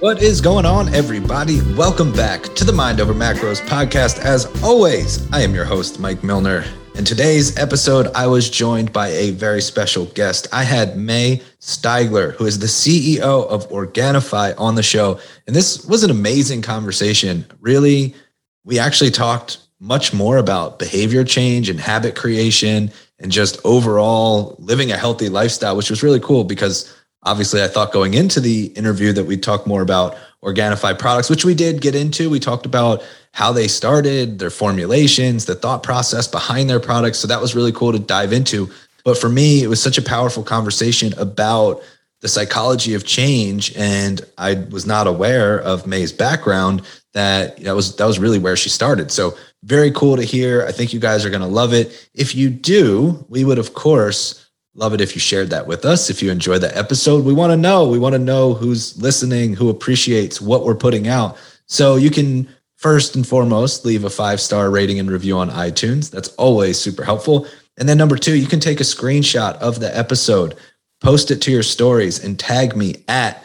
[0.00, 1.60] What is going on, everybody?
[1.76, 4.18] Welcome back to the Mind Over Macros podcast.
[4.20, 6.64] As always, I am your host, Mike Milner.
[6.94, 10.48] In today's episode, I was joined by a very special guest.
[10.54, 15.20] I had Mae Steigler, who is the CEO of Organifi, on the show.
[15.46, 17.44] And this was an amazing conversation.
[17.60, 18.14] Really,
[18.64, 24.92] we actually talked much more about behavior change and habit creation and just overall living
[24.92, 26.90] a healthy lifestyle, which was really cool because
[27.22, 31.44] obviously I thought going into the interview that we'd talk more about Organifi products, which
[31.44, 32.30] we did get into.
[32.30, 33.02] We talked about
[33.32, 37.18] how they started, their formulations, the thought process behind their products.
[37.18, 38.70] So that was really cool to dive into.
[39.04, 41.82] But for me, it was such a powerful conversation about
[42.20, 43.74] the psychology of change.
[43.76, 48.56] And I was not aware of Mae's background that that was that was really where
[48.56, 49.10] she started.
[49.10, 50.64] So very cool to hear.
[50.66, 52.08] I think you guys are going to love it.
[52.14, 54.39] If you do, we would of course
[54.74, 56.10] love it if you shared that with us.
[56.10, 57.88] If you enjoyed the episode, we want to know.
[57.88, 61.36] We want to know who's listening, who appreciates what we're putting out.
[61.66, 66.10] So you can first and foremost leave a five star rating and review on iTunes.
[66.10, 67.46] That's always super helpful.
[67.78, 70.54] And then number two, you can take a screenshot of the episode,
[71.00, 73.42] post it to your stories, and tag me at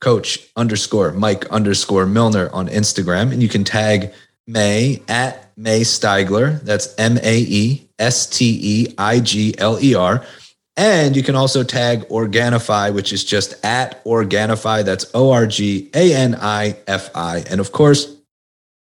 [0.00, 3.32] coach underscore Mike underscore Milner on Instagram.
[3.32, 4.12] And you can tag
[4.46, 6.60] Mae at Mae Steigler.
[6.62, 10.24] That's M A E S T E I G L E R.
[10.78, 14.84] And you can also tag Organifi, which is just at Organifi.
[14.84, 17.42] That's O R G A N I F I.
[17.50, 18.14] And of course,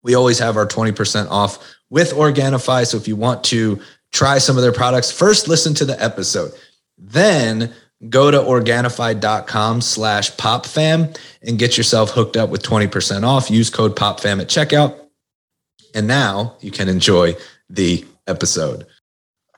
[0.02, 2.86] we always have our 20% off with Organifi.
[2.86, 3.80] So if you want to
[4.12, 6.52] try some of their products, first listen to the episode.
[6.98, 7.72] Then
[8.10, 13.50] go to organifi.com slash popfam and get yourself hooked up with 20% off.
[13.50, 15.00] Use code popfam at checkout.
[15.94, 17.36] And now you can enjoy
[17.70, 18.86] the episode.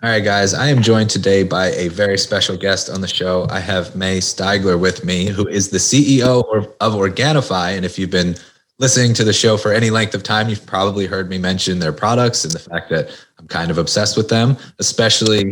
[0.00, 3.48] All right, guys, I am joined today by a very special guest on the show.
[3.50, 6.44] I have Mae Steigler with me, who is the CEO
[6.80, 7.76] of Organifi.
[7.76, 8.36] And if you've been
[8.78, 11.92] listening to the show for any length of time, you've probably heard me mention their
[11.92, 15.50] products and the fact that I'm kind of obsessed with them, especially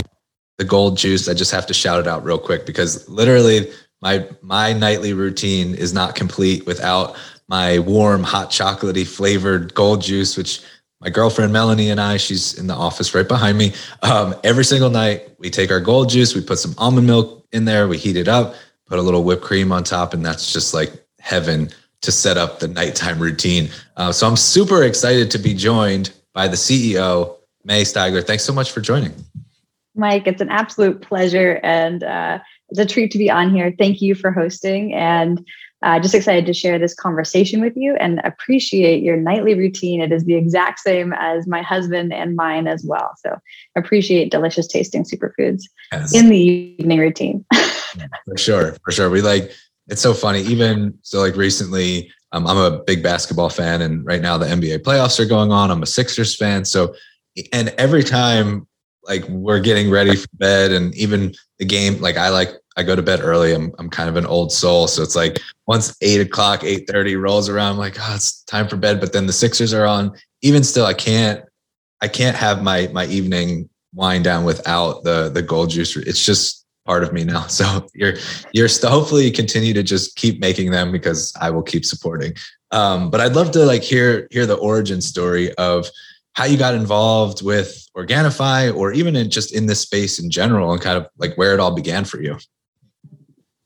[0.59, 1.28] the gold juice.
[1.28, 3.69] I just have to shout it out real quick because literally
[4.00, 7.16] my my nightly routine is not complete without
[7.48, 10.62] my warm hot chocolatey flavored gold juice, which
[11.06, 13.72] my girlfriend Melanie and I, she's in the office right behind me.
[14.03, 17.65] Um, every single night we take our gold juice, we put some almond milk in
[17.65, 18.56] there, we heat it up,
[18.87, 22.59] put a little whipped cream on top, and that's just like heaven to set up
[22.59, 23.69] the nighttime routine.
[23.97, 28.27] Uh, so I'm super excited to be joined by the CEO, Mae Steigler.
[28.27, 29.15] Thanks so much for joining.
[29.95, 32.41] Mike, it's an absolute pleasure and uh,
[32.71, 33.72] it's a treat to be on here.
[33.78, 35.47] Thank you for hosting and
[35.86, 40.00] uh, just excited to share this conversation with you and appreciate your nightly routine.
[40.00, 43.12] It is the exact same as my husband and mine as well.
[43.24, 43.38] So
[43.76, 46.12] appreciate delicious tasting superfoods yes.
[46.12, 46.36] in the
[46.80, 47.44] evening routine.
[48.26, 49.08] for sure, for sure.
[49.08, 49.52] We like
[49.86, 50.41] it's so funny.
[50.41, 54.78] Even so, like recently, um, I'm a big basketball fan, and right now the NBA
[54.78, 55.70] playoffs are going on.
[55.70, 56.97] I'm a Sixers fan, so
[57.53, 58.66] and every time
[59.04, 62.94] like we're getting ready for bed, and even the game, like I like I go
[62.94, 63.53] to bed early.
[63.54, 67.16] I'm I'm kind of an old soul, so it's like once eight o'clock, eight thirty
[67.16, 69.00] rolls around, I'm like, oh, it's time for bed.
[69.00, 70.12] But then the Sixers are on.
[70.42, 71.42] Even still, I can't
[72.00, 75.97] I can't have my my evening wind down without the the gold juice.
[75.97, 77.47] It's just part of me now.
[77.48, 78.15] So you're
[78.53, 82.34] you're still hopefully continue to just keep making them because I will keep supporting.
[82.70, 85.88] Um, but I'd love to like hear hear the origin story of
[86.34, 90.72] how you got involved with Organifi or even in just in this space in general
[90.72, 92.36] and kind of like where it all began for you.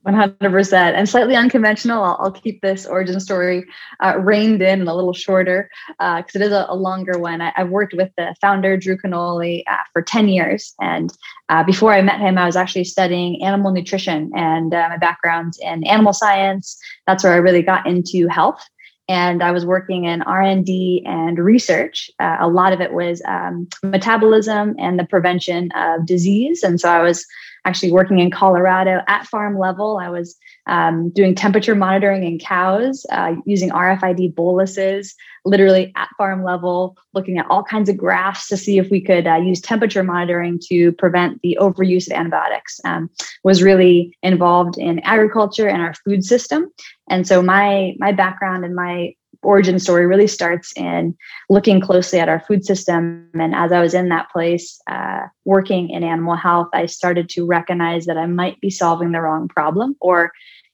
[0.06, 3.66] 100% and slightly unconventional i'll, I'll keep this origin story
[4.02, 5.68] uh, reined in and a little shorter
[5.98, 7.42] because uh, it is a, a, longer one.
[7.42, 10.74] I, have worked with the founder drew canole uh, for 10 years.
[10.80, 11.12] And
[11.50, 15.54] uh, before i met him i was actually studying animal nutrition and uh, my background
[15.60, 16.78] in animal science.
[17.06, 18.66] That's where i really got into health.
[19.08, 22.10] And i was working in r&d and research.
[22.18, 26.62] Uh, a lot of it was um, metabolism and the prevention of disease.
[26.62, 27.26] And so i was
[27.64, 29.98] actually working in Colorado at farm level.
[29.98, 35.14] I was um, doing temperature monitoring in cows uh, using RFID boluses,
[35.44, 39.26] literally at farm level, looking at all kinds of graphs to see if we could
[39.26, 42.80] uh, use temperature monitoring to prevent the overuse of antibiotics.
[42.84, 43.10] Um,
[43.44, 46.70] was really involved in agriculture and our food system,
[47.08, 51.16] and so my my background and my origin story really starts in
[51.48, 53.28] looking closely at our food system.
[53.34, 57.46] And as I was in that place, uh, working in animal health, I started to
[57.46, 60.32] recognize that I might be solving the wrong problem or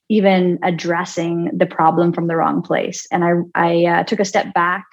[0.09, 3.07] even addressing the problem from the wrong place.
[3.11, 4.85] And I, I uh, took a step back.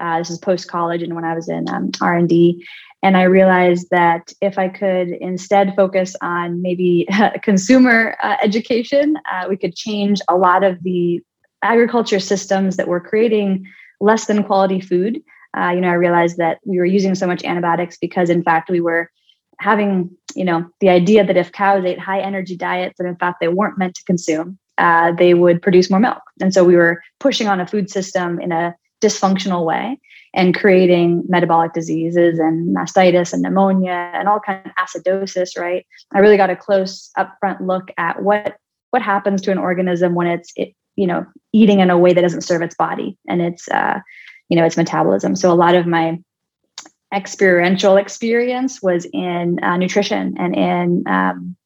[0.00, 2.66] Uh, this is post college, and when I was in um, R and D,
[3.04, 7.06] and I realized that if I could instead focus on maybe
[7.42, 11.22] consumer uh, education, uh, we could change a lot of the
[11.64, 13.66] agriculture systems that were creating
[14.00, 15.22] less than quality food.
[15.56, 18.70] Uh, you know, I realized that we were using so much antibiotics because, in fact,
[18.70, 19.10] we were
[19.60, 23.38] having, you know, the idea that if cows ate high energy diets that in fact
[23.40, 26.22] they weren't meant to consume, uh, they would produce more milk.
[26.40, 30.00] And so we were pushing on a food system in a dysfunctional way
[30.34, 36.18] and creating metabolic diseases and mastitis and pneumonia and all kind of acidosis right i
[36.18, 38.56] really got a close upfront look at what
[38.90, 42.22] what happens to an organism when it's it, you know eating in a way that
[42.22, 44.00] doesn't serve its body and its uh,
[44.48, 46.18] you know its metabolism so a lot of my
[47.14, 51.56] experiential experience was in uh, nutrition and in um,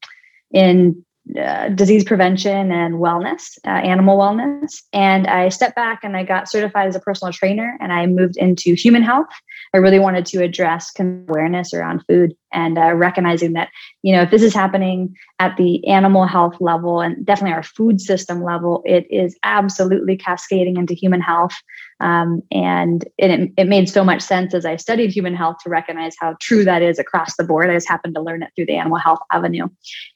[0.51, 1.03] in
[1.37, 4.81] uh, disease prevention and wellness, uh, animal wellness.
[4.93, 8.37] And I stepped back and I got certified as a personal trainer and I moved
[8.37, 9.27] into human health.
[9.73, 13.69] I really wanted to address awareness around food and uh, recognizing that,
[14.01, 18.01] you know, if this is happening at the animal health level and definitely our food
[18.01, 21.53] system level, it is absolutely cascading into human health.
[21.99, 26.15] Um, and it, it made so much sense as I studied human health to recognize
[26.19, 27.69] how true that is across the board.
[27.69, 29.67] I just happened to learn it through the animal health avenue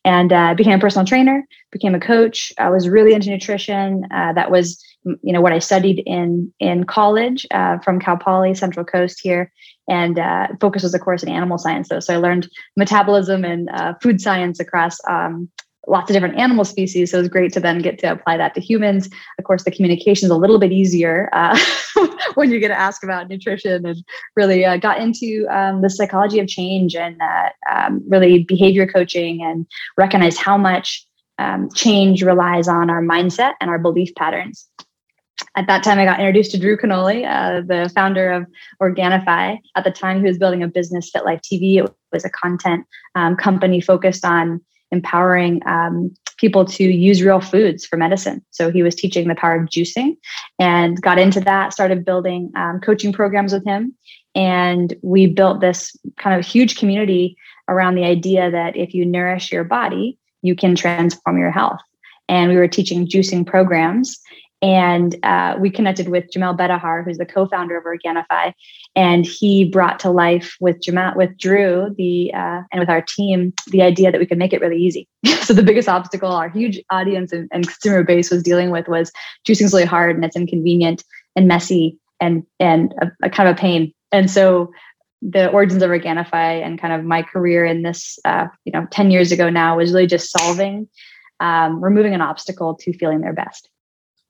[0.03, 2.51] and uh, became a personal trainer, became a coach.
[2.57, 4.05] I was really into nutrition.
[4.11, 8.53] Uh, that was, you know, what I studied in, in college uh, from Cal Poly
[8.55, 9.51] Central Coast here
[9.87, 11.89] and uh, focus was, of course, in animal science.
[11.89, 15.49] Though, so I learned metabolism and uh, food science across um,
[15.87, 17.11] lots of different animal species.
[17.11, 19.09] So it was great to then get to apply that to humans.
[19.37, 21.57] Of course, the communication is a little bit easier uh,
[22.35, 24.03] when you get to ask about nutrition and
[24.35, 29.43] really uh, got into um, the psychology of change and uh, um, really behavior coaching
[29.43, 29.67] and
[29.97, 31.05] recognize how much
[31.39, 34.69] um, change relies on our mindset and our belief patterns.
[35.55, 38.45] At that time, I got introduced to Drew Canole, uh, the founder of
[38.81, 39.59] Organifi.
[39.75, 41.83] At the time, he was building a business, Fit Life TV.
[41.83, 42.85] It was a content
[43.15, 48.43] um, company focused on empowering um, people to use real foods for medicine.
[48.51, 50.17] So he was teaching the power of juicing
[50.59, 53.95] and got into that, started building um, coaching programs with him.
[54.35, 57.35] And we built this kind of huge community
[57.67, 61.79] around the idea that if you nourish your body, you can transform your health.
[62.29, 64.19] And we were teaching juicing programs
[64.63, 68.53] and uh, we connected with Jamel Bedahar, who's the co-founder of Organifi,
[68.95, 73.51] and he brought to life with Jamel, with Drew, the uh, and with our team,
[73.67, 75.05] the idea that we could make it really easy.
[75.41, 79.11] so the biggest obstacle our huge audience and, and consumer base was dealing with was
[79.45, 81.03] juicing's really hard and it's inconvenient
[81.35, 83.93] and messy and and a, a kind of a pain.
[84.13, 84.71] And so
[85.21, 89.11] the origins of Organifi and kind of my career in this, uh, you know, ten
[89.11, 90.87] years ago now was really just solving,
[91.41, 93.67] um, removing an obstacle to feeling their best.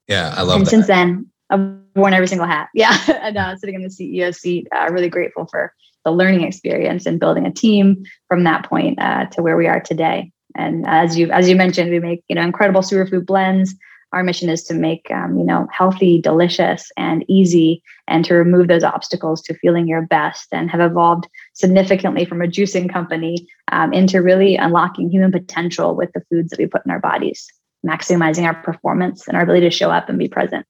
[0.07, 0.69] Yeah, I love and that.
[0.69, 2.69] since then, I've worn every single hat.
[2.73, 2.97] Yeah.
[3.07, 5.73] and uh, sitting in the CEO seat, uh, really grateful for
[6.05, 9.79] the learning experience and building a team from that point uh, to where we are
[9.79, 10.31] today.
[10.55, 13.73] And as you as you mentioned, we make you know incredible superfood blends.
[14.11, 18.67] Our mission is to make um, you know healthy, delicious, and easy, and to remove
[18.67, 20.47] those obstacles to feeling your best.
[20.51, 26.11] And have evolved significantly from a juicing company um, into really unlocking human potential with
[26.13, 27.51] the foods that we put in our bodies
[27.85, 30.65] maximizing our performance and our ability to show up and be present.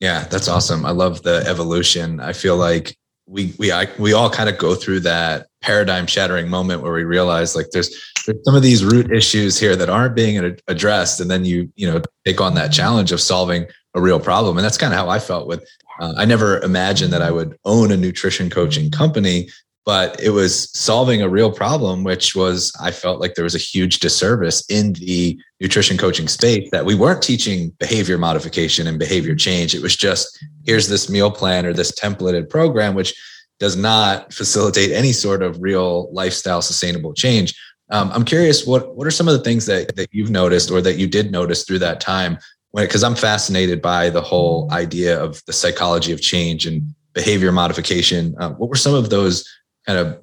[0.00, 0.84] Yeah, that's awesome.
[0.84, 2.20] I love the evolution.
[2.20, 2.96] I feel like
[3.26, 7.04] we we I, we all kind of go through that paradigm shattering moment where we
[7.04, 7.88] realize like there's
[8.26, 11.90] there's some of these root issues here that aren't being addressed, and then you you
[11.90, 15.08] know take on that challenge of solving a real problem, and that's kind of how
[15.08, 15.66] I felt with.
[16.00, 19.48] Uh, I never imagined that I would own a nutrition coaching company,
[19.88, 23.66] but it was solving a real problem, which was I felt like there was a
[23.72, 29.34] huge disservice in the nutrition coaching space that we weren't teaching behavior modification and behavior
[29.34, 29.74] change.
[29.74, 33.14] It was just here's this meal plan or this templated program, which
[33.60, 37.58] does not facilitate any sort of real lifestyle sustainable change.
[37.88, 40.82] Um, I'm curious, what what are some of the things that that you've noticed or
[40.82, 42.36] that you did notice through that time?
[42.74, 48.34] Because I'm fascinated by the whole idea of the psychology of change and behavior modification.
[48.38, 49.48] Uh, what were some of those
[49.88, 50.22] kind of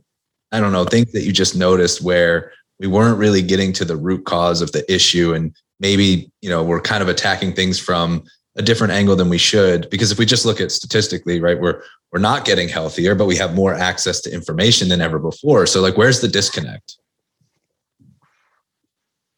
[0.52, 3.98] I don't know things that you just noticed where we weren't really getting to the
[3.98, 8.24] root cause of the issue and maybe you know we're kind of attacking things from
[8.58, 9.90] a different angle than we should.
[9.90, 11.82] Because if we just look at statistically right we're
[12.12, 15.66] we're not getting healthier but we have more access to information than ever before.
[15.66, 16.98] So like where's the disconnect?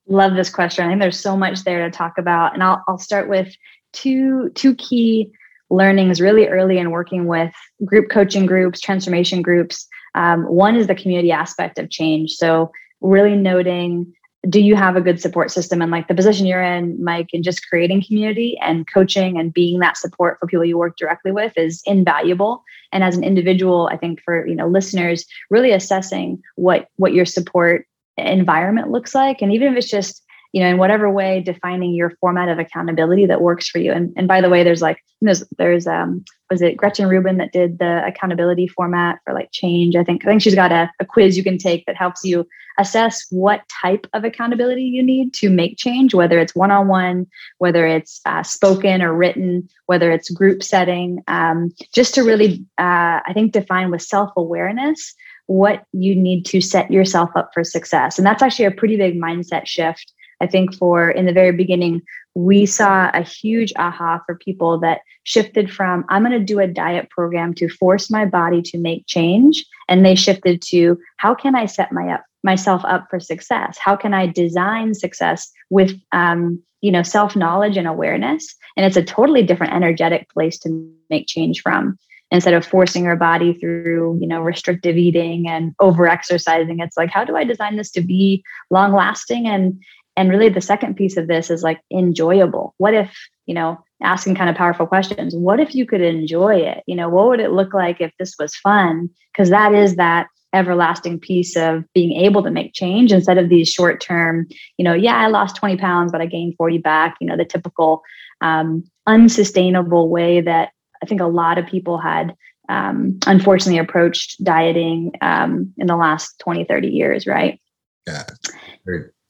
[0.09, 0.85] Love this question.
[0.85, 2.53] I think there's so much there to talk about.
[2.53, 3.55] And i'll, I'll start with
[3.93, 5.31] two two key
[5.69, 7.53] learnings really early in working with
[7.85, 12.31] group coaching groups transformation groups um, one is the community aspect of change.
[12.33, 12.71] So,
[13.01, 14.13] really noting
[14.49, 17.43] do you have a good support system and like the position you're in mike and
[17.43, 21.53] just creating community and coaching and being that support for people you work directly with
[21.57, 22.63] is invaluable.
[22.91, 27.25] And as an individual i think for you know listeners really assessing what what your
[27.25, 27.85] support
[28.17, 29.41] environment looks like.
[29.41, 33.25] And even if it's just you know in whatever way defining your format of accountability
[33.27, 33.91] that works for you.
[33.91, 37.51] And, and by the way there's like there's there's um was it gretchen rubin that
[37.51, 40.25] did the accountability format for like change i think?
[40.25, 42.47] I think she's got a, a quiz you can take that helps you
[42.79, 47.27] assess what type of accountability you need to make change whether it's one-on-one
[47.57, 53.19] whether it's uh, spoken or written whether it's group setting um, just to really uh,
[53.25, 55.15] i think define with self-awareness
[55.47, 58.17] what you need to set yourself up for success.
[58.17, 62.01] And that's actually a pretty big mindset shift I think for in the very beginning,
[62.35, 66.67] we saw a huge aha for people that shifted from I'm going to do a
[66.67, 71.55] diet program to force my body to make change, and they shifted to how can
[71.55, 73.77] I set my up myself up for success?
[73.77, 78.55] How can I design success with um, you know self knowledge and awareness?
[78.75, 81.97] And it's a totally different energetic place to make change from
[82.31, 87.09] instead of forcing our body through you know restrictive eating and over exercising it's like
[87.09, 89.81] how do i design this to be long lasting and
[90.17, 92.73] and really the second piece of this is like enjoyable.
[92.77, 96.83] What if you know asking kind of powerful questions what if you could enjoy it?
[96.87, 99.09] You know what would it look like if this was fun?
[99.31, 103.69] Because that is that everlasting piece of being able to make change instead of these
[103.69, 104.47] short term
[104.77, 107.15] you know yeah i lost 20 pounds but i gained 40 back.
[107.19, 108.01] You know the typical
[108.41, 110.71] um, unsustainable way that
[111.03, 112.35] i think a lot of people had
[112.69, 117.59] um, unfortunately approached dieting um, in the last 20 30 years right?
[118.07, 118.23] Yeah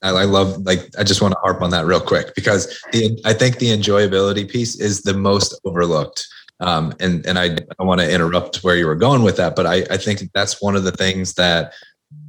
[0.01, 3.19] I, I love like I just want to harp on that real quick because the
[3.25, 6.27] I think the enjoyability piece is the most overlooked.
[6.59, 9.65] Um, and and I, I want to interrupt where you were going with that, but
[9.65, 11.73] I, I think that's one of the things that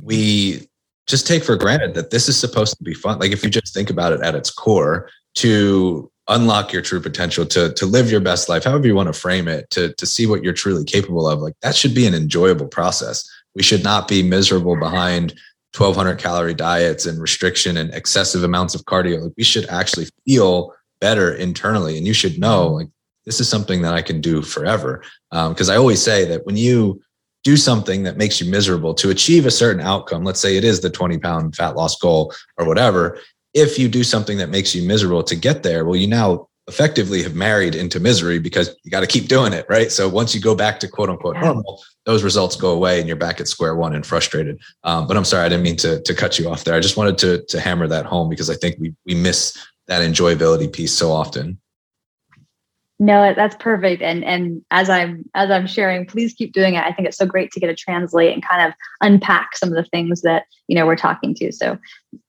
[0.02, 0.68] we
[1.06, 3.18] just take for granted that this is supposed to be fun.
[3.18, 7.46] Like if you just think about it at its core, to unlock your true potential,
[7.46, 10.26] to to live your best life, however you want to frame it, to to see
[10.26, 13.28] what you're truly capable of, like that should be an enjoyable process.
[13.54, 15.34] We should not be miserable behind
[15.76, 20.72] 1200 calorie diets and restriction and excessive amounts of cardio like we should actually feel
[21.00, 21.96] better internally.
[21.96, 22.88] And you should know like
[23.26, 25.02] this is something that i can do forever.
[25.30, 27.00] Because um, i always say that when you
[27.44, 30.80] do something that makes you miserable to achieve a certain outcome let's say it is
[30.80, 33.18] the 20 pound fat loss goal or whatever
[33.54, 37.22] if you do something that makes you miserable to get there well you now effectively
[37.22, 39.90] have married into misery because you got to keep doing it, right?
[39.90, 43.16] So once you go back to quote unquote normal, those results go away and you're
[43.16, 44.60] back at square one and frustrated.
[44.84, 46.75] Um, but I'm sorry, I didn't mean to to cut you off there.
[46.75, 49.56] I just wanted to to hammer that home because I think we we miss
[49.87, 51.58] that enjoyability piece so often.
[53.00, 54.02] No, that's perfect.
[54.02, 56.84] And and as I'm as I'm sharing, please keep doing it.
[56.84, 59.76] I think it's so great to get to translate and kind of unpack some of
[59.76, 61.52] the things that you know we're talking to.
[61.52, 61.78] So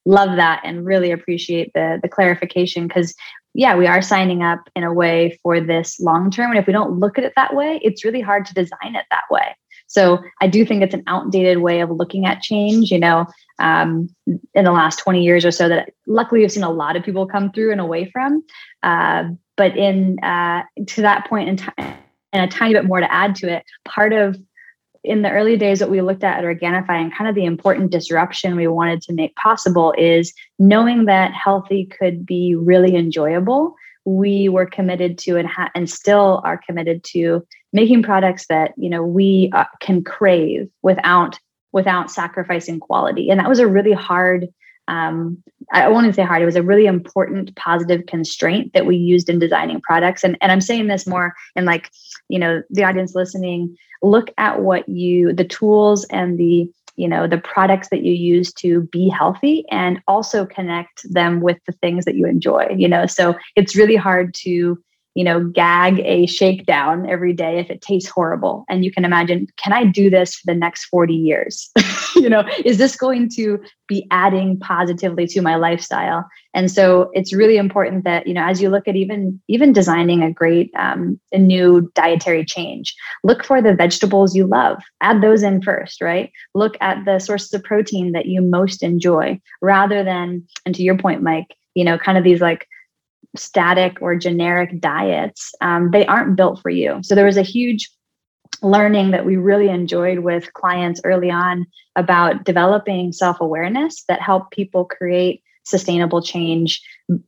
[0.06, 3.16] love that and really appreciate the the clarification because
[3.60, 6.50] yeah, we are signing up in a way for this long term.
[6.50, 9.04] And if we don't look at it that way, it's really hard to design it
[9.12, 9.54] that way.
[9.88, 12.90] So I do think it's an outdated way of looking at change.
[12.90, 13.26] You know,
[13.60, 14.08] um,
[14.54, 17.28] in the last 20 years or so, that luckily we've seen a lot of people
[17.28, 18.46] come through and away from.
[18.82, 19.26] Uh,
[19.58, 21.98] but in uh, to that point in time,
[22.32, 24.40] and a tiny bit more to add to it, part of
[25.04, 27.92] in the early days what we looked at at Organifi and kind of the important
[27.92, 33.76] disruption we wanted to make possible is knowing that healthy could be really enjoyable
[34.06, 38.90] we were committed to and, ha- and still are committed to making products that you
[38.90, 41.40] know we uh, can crave without
[41.72, 43.30] without sacrificing quality.
[43.30, 44.48] And that was a really hard
[44.88, 46.42] um, I want to say hard.
[46.42, 50.24] It was a really important positive constraint that we used in designing products.
[50.24, 51.92] And, and I'm saying this more in like,
[52.28, 57.28] you know, the audience listening, look at what you, the tools and the, you know,
[57.28, 62.06] the products that you use to be healthy and also connect them with the things
[62.06, 63.06] that you enjoy, you know.
[63.06, 64.78] So it's really hard to
[65.20, 68.64] you know, gag a shakedown every day if it tastes horrible.
[68.70, 71.70] And you can imagine, can I do this for the next 40 years?
[72.16, 76.26] you know, is this going to be adding positively to my lifestyle?
[76.54, 80.24] And so it's really important that, you know, as you look at even even designing
[80.24, 82.96] a great um, a new dietary change,
[83.26, 84.82] look for the vegetables you love.
[85.02, 86.32] Add those in first, right?
[86.56, 90.98] Look at the sources of protein that you most enjoy rather than, and to your
[90.98, 92.66] point, Mike, you know, kind of these like
[93.36, 97.00] static or generic diets, um, they aren't built for you.
[97.04, 97.90] So there was a huge
[98.62, 104.52] learning that we really enjoyed with clients early on about developing self awareness that help
[104.52, 106.82] people create sustainable change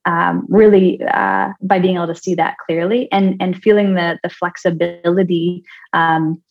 [0.05, 4.29] um, really uh, by being able to see that clearly and and feeling the the
[4.29, 6.41] flexibility um,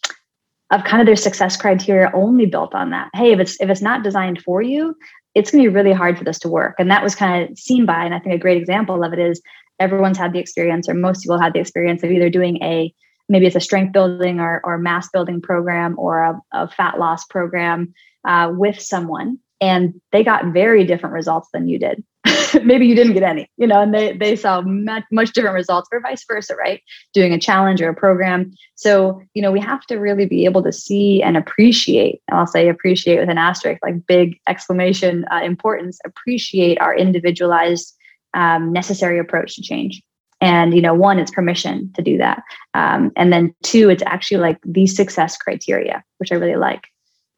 [0.70, 3.82] of kind of their success criteria only built on that hey if it's if it's
[3.82, 4.96] not designed for you
[5.34, 6.74] it's going to be really hard for this to work.
[6.78, 9.18] And that was kind of seen by, and I think a great example of it
[9.18, 9.40] is
[9.78, 12.92] everyone's had the experience, or most people had the experience of either doing a
[13.28, 17.24] maybe it's a strength building or, or mass building program or a, a fat loss
[17.26, 17.94] program
[18.26, 22.02] uh, with someone and they got very different results than you did
[22.64, 25.88] maybe you didn't get any, you know, and they they saw much, much different results
[25.92, 26.82] or vice versa, right?
[27.14, 28.52] Doing a challenge or a program.
[28.74, 32.46] So, you know, we have to really be able to see and appreciate, and I'll
[32.46, 37.96] say appreciate with an asterisk, like big exclamation uh, importance, appreciate our individualized
[38.34, 40.02] um, necessary approach to change.
[40.42, 42.42] And, you know, one, it's permission to do that.
[42.72, 46.86] Um, and then two, it's actually like the success criteria, which I really like.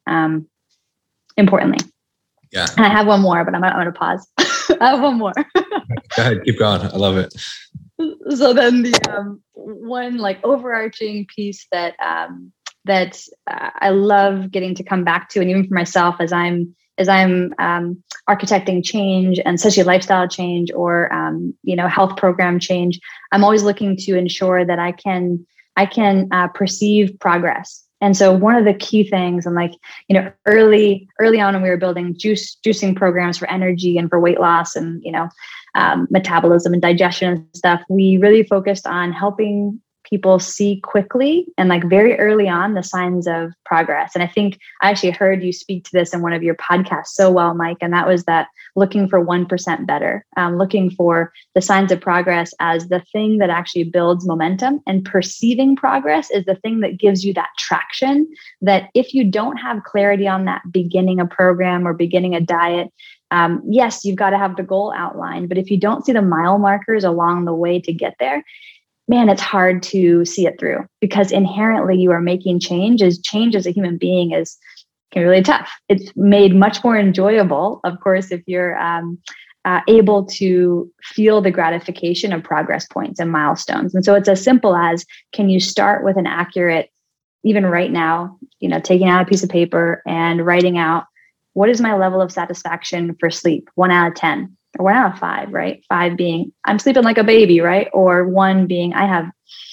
[0.07, 0.47] Um,
[1.37, 1.85] importantly.
[2.51, 2.67] Yeah.
[2.77, 4.27] And I have one more, but I'm, I'm going to pause.
[4.81, 5.33] I have one more.
[5.33, 5.63] Go
[6.17, 6.81] ahead, keep going.
[6.81, 7.33] I love it.
[8.35, 12.51] So then the um, one like overarching piece that um,
[12.85, 16.75] that uh, I love getting to come back to, and even for myself as I'm
[16.97, 22.59] as I'm um, architecting change and especially lifestyle change or um, you know health program
[22.59, 22.99] change,
[23.31, 28.33] I'm always looking to ensure that I can I can uh, perceive progress and so
[28.33, 29.71] one of the key things, and like,
[30.09, 34.09] you know, early, early on when we were building juice juicing programs for energy and
[34.09, 35.29] for weight loss and, you know,
[35.75, 41.69] um, metabolism and digestion and stuff, we really focused on helping people see quickly and
[41.69, 44.11] like very early on the signs of progress.
[44.13, 47.07] And I think I actually heard you speak to this in one of your podcasts
[47.07, 47.77] so well, Mike.
[47.81, 52.53] And that was that looking for 1% better, um, looking for the signs of progress
[52.59, 54.81] as the thing that actually builds momentum.
[54.87, 58.27] And perceiving progress is the thing that gives you that traction.
[58.61, 62.91] That if you don't have clarity on that beginning a program or beginning a diet,
[63.31, 66.21] um, yes, you've got to have the goal outlined, but if you don't see the
[66.21, 68.43] mile markers along the way to get there,
[69.07, 73.01] man, it's hard to see it through because inherently you are making change.
[73.01, 74.57] As change as a human being is
[75.15, 75.71] really tough.
[75.89, 79.19] It's made much more enjoyable, of course, if you're um,
[79.65, 83.93] uh, able to feel the gratification of progress points and milestones.
[83.93, 86.89] And so it's as simple as can you start with an accurate,
[87.43, 91.05] even right now, you know, taking out a piece of paper and writing out
[91.53, 95.83] what is my level of satisfaction for sleep, one out of 10 of five, right?
[95.89, 97.89] Five being I'm sleeping like a baby, right?
[97.93, 99.29] Or one being I have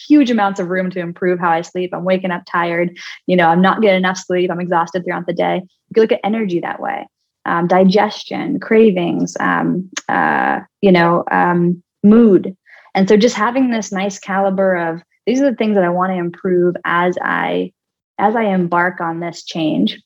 [0.09, 1.95] huge amounts of room to improve how I sleep.
[1.95, 2.97] I'm waking up tired.
[3.27, 4.51] You know, I'm not getting enough sleep.
[4.51, 5.57] I'm exhausted throughout the day.
[5.57, 7.07] You can look at energy that way.
[7.46, 12.57] Um, digestion, cravings, um, uh, you know, um, mood.
[12.94, 16.12] And so just having this nice caliber of these are the things that I want
[16.12, 17.72] to improve as I
[18.18, 19.98] as I embark on this change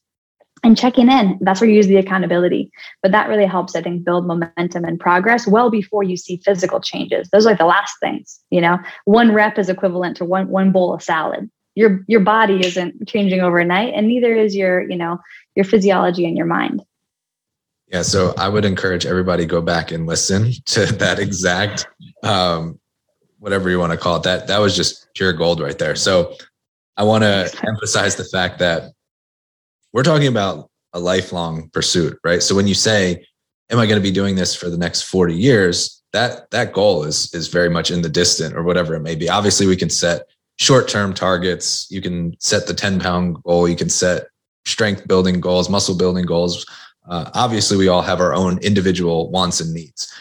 [0.64, 1.38] and checking in.
[1.42, 2.72] That's where you use the accountability.
[3.02, 6.80] But that really helps, I think, build momentum and progress well before you see physical
[6.80, 7.28] changes.
[7.30, 8.78] Those are like the last things, you know.
[9.04, 11.50] One rep is equivalent to one one bowl of salad.
[11.74, 15.20] Your your body isn't changing overnight, and neither is your, you know,
[15.54, 16.82] your physiology and your mind.
[17.88, 21.86] Yeah, so I would encourage everybody go back and listen to that exact
[22.22, 22.80] um,
[23.38, 24.22] whatever you want to call it.
[24.22, 25.94] That that was just pure gold right there.
[25.94, 26.34] So
[26.96, 28.92] I want to emphasize the fact that
[29.94, 32.42] we're talking about a lifelong pursuit, right?
[32.42, 33.24] So when you say,
[33.70, 36.02] am I going to be doing this for the next 40 years?
[36.12, 39.28] That that goal is is very much in the distant or whatever it may be.
[39.28, 40.26] Obviously, we can set
[40.58, 41.88] short-term targets.
[41.90, 43.68] You can set the 10 pound goal.
[43.68, 44.26] You can set
[44.66, 46.66] strength building goals, muscle building goals.
[47.08, 50.12] Uh, obviously, we all have our own individual wants and needs.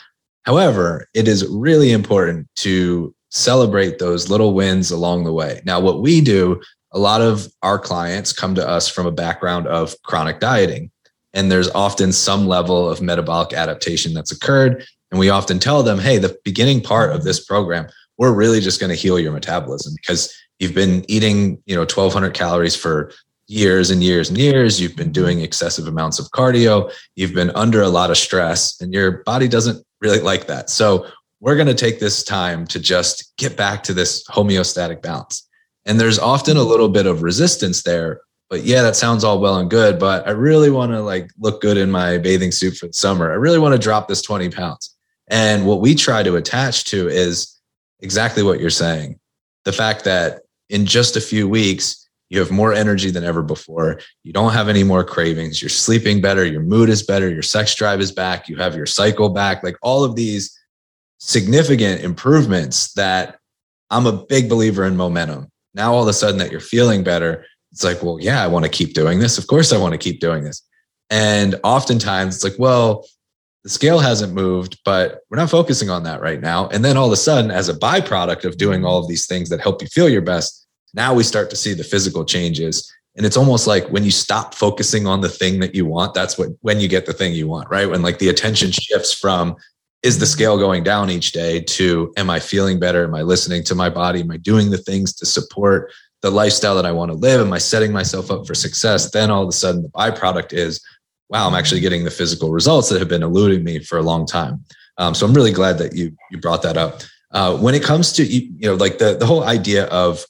[0.45, 5.61] However, it is really important to celebrate those little wins along the way.
[5.65, 6.61] Now, what we do
[6.93, 10.91] a lot of our clients come to us from a background of chronic dieting.
[11.33, 14.85] And there's often some level of metabolic adaptation that's occurred.
[15.09, 18.79] And we often tell them, hey, the beginning part of this program, we're really just
[18.79, 23.11] going to heal your metabolism because you've been eating, you know, 1200 calories for
[23.47, 24.79] years and years and years.
[24.79, 26.91] You've been doing excessive amounts of cardio.
[27.15, 30.69] You've been under a lot of stress, and your body doesn't really like that.
[30.69, 31.07] So,
[31.39, 35.45] we're going to take this time to just get back to this homeostatic balance.
[35.85, 38.21] And there's often a little bit of resistance there.
[38.49, 39.99] But yeah, that sounds all well and good.
[39.99, 43.31] But I really want to like look good in my bathing suit for the summer.
[43.31, 44.95] I really want to drop this 20 pounds.
[45.27, 47.59] And what we try to attach to is
[48.01, 49.19] exactly what you're saying.
[49.65, 53.99] The fact that in just a few weeks, you have more energy than ever before.
[54.23, 55.61] You don't have any more cravings.
[55.61, 56.43] You're sleeping better.
[56.43, 57.29] Your mood is better.
[57.29, 58.49] Your sex drive is back.
[58.49, 59.63] You have your cycle back.
[59.63, 60.57] Like all of these
[61.19, 63.39] significant improvements that
[63.89, 67.45] I'm a big believer in momentum now all of a sudden that you're feeling better
[67.71, 69.37] it's like well yeah i want to keep doing this.
[69.37, 70.61] Of course i want to keep doing this.
[71.09, 73.05] And oftentimes it's like well
[73.63, 76.67] the scale hasn't moved but we're not focusing on that right now.
[76.67, 79.49] And then all of a sudden as a byproduct of doing all of these things
[79.49, 82.91] that help you feel your best now we start to see the physical changes.
[83.15, 86.37] And it's almost like when you stop focusing on the thing that you want that's
[86.37, 87.89] what when you get the thing you want right?
[87.89, 89.55] When like the attention shifts from
[90.03, 93.05] is the scale going down each day to am I feeling better?
[93.05, 94.19] Am I listening to my body?
[94.19, 97.39] Am I doing the things to support the lifestyle that I want to live?
[97.39, 99.11] Am I setting myself up for success?
[99.11, 100.81] Then all of a sudden the byproduct is,
[101.29, 104.25] wow, I'm actually getting the physical results that have been eluding me for a long
[104.27, 104.63] time.
[104.97, 107.01] Um, so I'm really glad that you you brought that up.
[107.31, 110.23] Uh, when it comes to you know like the the whole idea of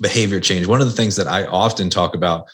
[0.00, 2.46] behavior change, one of the things that I often talk about,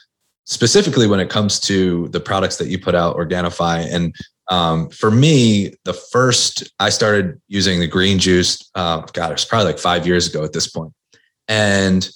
[0.44, 4.14] specifically when it comes to the products that you put out, Organifi, and
[4.48, 8.70] um, for me, the first I started using the green juice.
[8.74, 10.92] Uh, God, it was probably like five years ago at this point.
[11.12, 12.08] point, and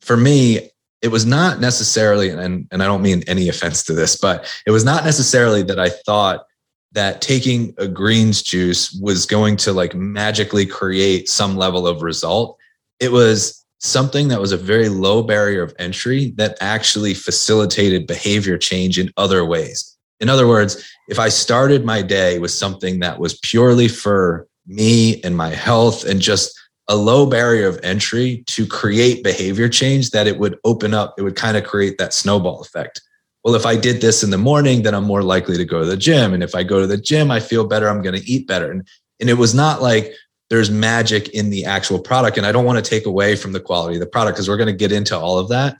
[0.00, 4.16] for me, it was not necessarily, and, and I don't mean any offense to this,
[4.16, 6.44] but it was not necessarily that I thought
[6.92, 12.58] that taking a greens juice was going to like magically create some level of result.
[12.98, 18.58] It was something that was a very low barrier of entry that actually facilitated behavior
[18.58, 19.97] change in other ways.
[20.20, 25.20] In other words, if I started my day with something that was purely for me
[25.22, 30.26] and my health and just a low barrier of entry to create behavior change that
[30.26, 33.00] it would open up, it would kind of create that snowball effect.
[33.44, 35.86] Well, if I did this in the morning, then I'm more likely to go to
[35.86, 36.34] the gym.
[36.34, 38.70] And if I go to the gym, I feel better, I'm going to eat better.
[38.70, 38.86] And,
[39.20, 40.12] and it was not like
[40.50, 42.36] there's magic in the actual product.
[42.36, 44.56] And I don't want to take away from the quality of the product because we're
[44.56, 45.76] going to get into all of that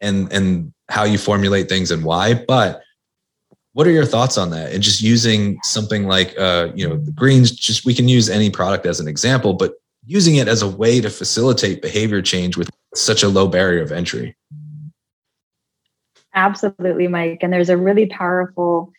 [0.00, 2.34] and, and how you formulate things and why.
[2.34, 2.82] But
[3.76, 4.72] what are your thoughts on that?
[4.72, 8.48] And just using something like, uh, you know, the greens, just we can use any
[8.48, 9.74] product as an example, but
[10.06, 13.92] using it as a way to facilitate behavior change with such a low barrier of
[13.92, 14.34] entry.
[16.32, 17.40] Absolutely, Mike.
[17.42, 18.90] And there's a really powerful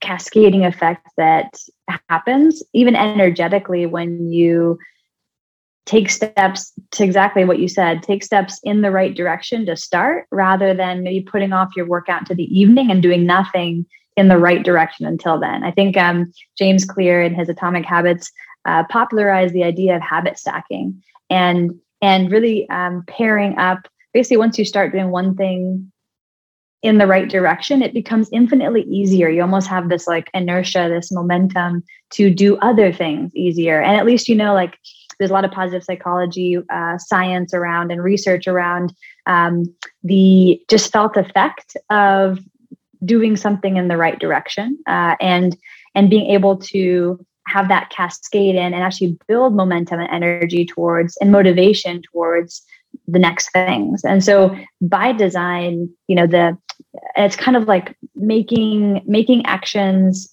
[0.00, 1.56] cascading effect that
[2.08, 4.80] happens even energetically when you
[5.86, 10.26] take steps to exactly what you said take steps in the right direction to start
[10.30, 13.84] rather than maybe putting off your workout to the evening and doing nothing
[14.16, 15.64] in the right direction until then.
[15.64, 18.30] I think um, james clear in his atomic habits
[18.64, 24.58] uh, popularized the idea of habit stacking and and really um, pairing up basically once
[24.58, 25.90] you start doing one thing
[26.82, 29.28] in the right direction it becomes infinitely easier.
[29.28, 33.80] You almost have this like inertia this momentum to do other things easier.
[33.80, 34.78] And at least you know like
[35.18, 38.92] there's a lot of positive psychology uh, science around and research around
[39.26, 39.64] um,
[40.02, 42.40] the just felt effect of
[43.04, 45.56] doing something in the right direction uh, and
[45.94, 51.16] and being able to have that cascade in and actually build momentum and energy towards
[51.18, 52.62] and motivation towards
[53.06, 54.04] the next things.
[54.04, 56.56] And so by design you know the
[57.16, 60.30] it's kind of like making making actions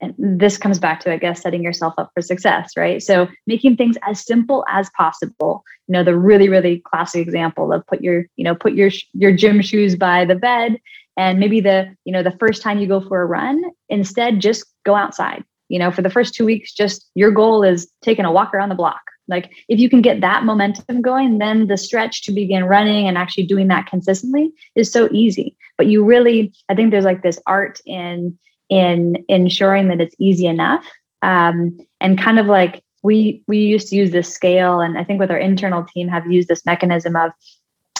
[0.00, 3.02] and this comes back to i guess setting yourself up for success right?
[3.02, 7.86] So making things as simple as possible you know the really really classic example of
[7.86, 10.78] put your you know put your your gym shoes by the bed
[11.16, 14.64] and maybe the you know the first time you go for a run instead just
[14.84, 15.44] go outside.
[15.68, 18.68] You know for the first two weeks just your goal is taking a walk around
[18.68, 19.00] the block.
[19.26, 23.16] Like if you can get that momentum going then the stretch to begin running and
[23.16, 25.56] actually doing that consistently is so easy.
[25.76, 30.46] But you really i think there's like this art in in ensuring that it's easy
[30.46, 30.84] enough.
[31.22, 35.20] Um, and kind of like we we used to use this scale and i think
[35.20, 37.30] with our internal team have used this mechanism of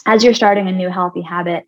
[0.07, 1.65] as you're starting a new healthy habit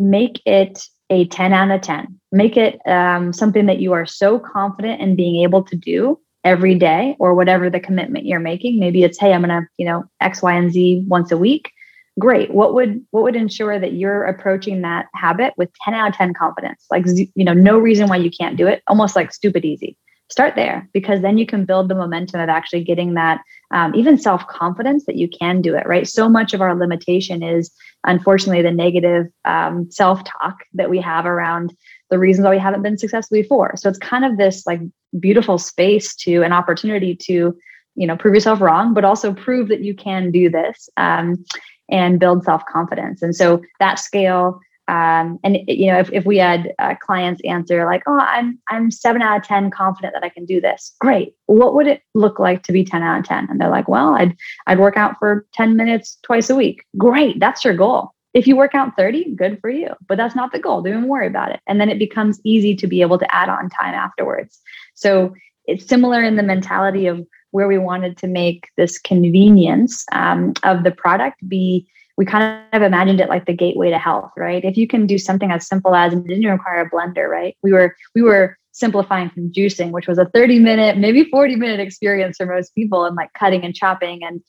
[0.00, 4.38] make it a 10 out of 10 make it um, something that you are so
[4.38, 8.78] confident in being able to do every day or whatever the commitment you're making.
[8.78, 11.72] Maybe it's hey i'm going to you know x y and z once a week.
[12.18, 12.52] Great.
[12.52, 16.34] What would what would ensure that you're approaching that habit with 10 out of 10
[16.34, 16.86] confidence?
[16.90, 18.82] Like you know no reason why you can't do it.
[18.86, 19.96] Almost like stupid easy.
[20.30, 24.18] Start there because then you can build the momentum of actually getting that um, even
[24.18, 26.06] self confidence that you can do it right?
[26.06, 27.70] So much of our limitation is
[28.06, 31.74] unfortunately the negative um, self talk that we have around
[32.10, 33.74] the reasons why we haven't been successful before.
[33.76, 34.80] So it's kind of this like
[35.18, 37.56] beautiful space to an opportunity to
[37.96, 41.44] you know prove yourself wrong but also prove that you can do this um,
[41.90, 46.36] and build self confidence and so that scale um, and you know, if, if we
[46.36, 50.30] had uh, clients answer like, "Oh, I'm I'm seven out of ten confident that I
[50.30, 51.34] can do this," great.
[51.46, 53.46] What would it look like to be ten out of ten?
[53.48, 57.38] And they're like, "Well, I'd I'd work out for ten minutes twice a week." Great,
[57.38, 58.10] that's your goal.
[58.34, 59.88] If you work out 30, good for you.
[60.06, 60.82] But that's not the goal.
[60.82, 61.58] Don't even worry about it.
[61.66, 64.60] And then it becomes easy to be able to add on time afterwards.
[64.94, 65.34] So
[65.66, 70.84] it's similar in the mentality of where we wanted to make this convenience um, of
[70.84, 71.88] the product be
[72.20, 74.62] we kind of imagined it like the gateway to health, right?
[74.62, 77.56] If you can do something as simple as it didn't require a blender, right?
[77.62, 81.80] We were we were simplifying from juicing, which was a 30 minute, maybe 40 minute
[81.80, 84.42] experience for most people, and like cutting and chopping and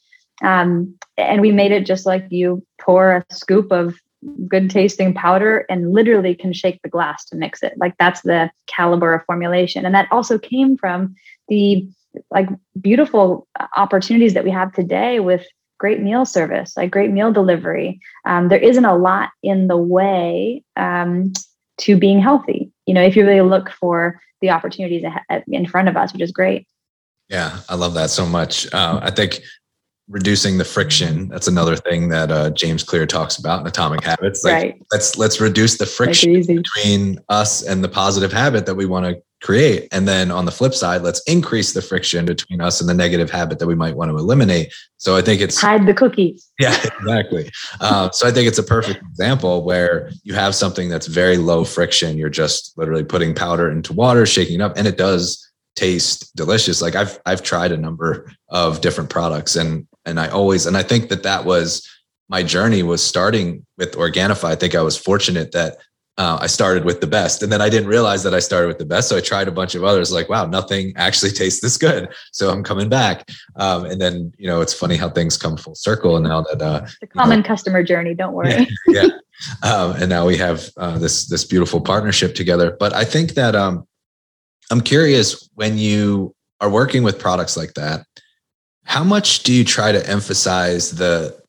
[0.43, 3.95] um, and we made it just like you pour a scoop of
[4.49, 7.75] good tasting powder and literally can shake the glass to mix it.
[7.77, 9.85] Like that's the caliber of formulation.
[9.85, 11.15] And that also came from
[11.47, 11.87] the
[12.31, 12.49] like
[12.81, 15.45] beautiful opportunities that we have today with
[15.81, 17.99] great meal service, like great meal delivery.
[18.25, 21.33] Um, there isn't a lot in the way um,
[21.79, 22.71] to being healthy.
[22.85, 25.03] You know, if you really look for the opportunities
[25.47, 26.67] in front of us, which is great.
[27.29, 28.71] Yeah, I love that so much.
[28.71, 29.41] Uh, I think
[30.07, 34.43] reducing the friction that's another thing that uh, james clear talks about in atomic habits
[34.43, 34.81] like right.
[34.91, 39.21] let's let's reduce the friction between us and the positive habit that we want to
[39.41, 39.87] create.
[39.91, 43.29] And then on the flip side let's increase the friction between us and the negative
[43.29, 44.73] habit that we might want to eliminate.
[44.97, 46.49] So i think it's hide the cookies.
[46.59, 47.49] Yeah exactly.
[47.79, 51.63] Uh, so i think it's a perfect example where you have something that's very low
[51.63, 52.17] friction.
[52.17, 56.81] You're just literally putting powder into water shaking it up and it does taste delicious.
[56.81, 60.83] Like i've i've tried a number of different products and and I always and I
[60.83, 61.87] think that that was
[62.29, 64.45] my journey was starting with Organifi.
[64.45, 65.77] I think I was fortunate that
[66.21, 68.77] uh, I started with the best, and then I didn't realize that I started with
[68.77, 69.09] the best.
[69.09, 70.11] So I tried a bunch of others.
[70.11, 72.09] Like, wow, nothing actually tastes this good.
[72.31, 73.27] So I'm coming back.
[73.55, 76.17] Um, and then you know, it's funny how things come full circle.
[76.17, 78.13] And now that uh, the common know, customer journey.
[78.13, 78.67] Don't worry.
[78.87, 79.07] Yeah.
[79.07, 79.07] yeah.
[79.63, 82.77] Um, and now we have uh, this this beautiful partnership together.
[82.79, 83.87] But I think that um,
[84.69, 88.05] I'm curious when you are working with products like that
[88.83, 91.39] how much do you try to emphasize the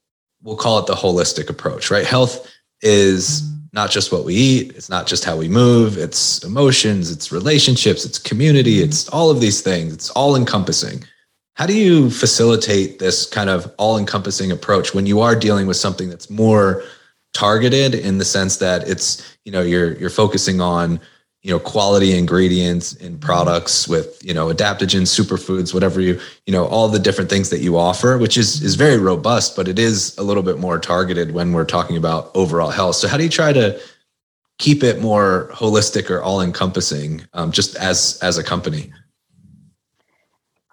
[0.43, 2.49] we'll call it the holistic approach right health
[2.83, 7.33] is not just what we eat it's not just how we move it's emotions it's
[7.33, 8.89] relationships it's community mm-hmm.
[8.89, 11.05] it's all of these things it's all encompassing
[11.55, 15.77] how do you facilitate this kind of all encompassing approach when you are dealing with
[15.77, 16.83] something that's more
[17.33, 21.01] targeted in the sense that it's you know you're you're focusing on
[21.43, 26.67] you know quality ingredients in products with you know adaptogens superfoods whatever you you know
[26.67, 30.17] all the different things that you offer which is is very robust but it is
[30.19, 32.97] a little bit more targeted when we're talking about overall health.
[32.97, 33.81] So how do you try to
[34.59, 38.93] keep it more holistic or all encompassing um, just as as a company?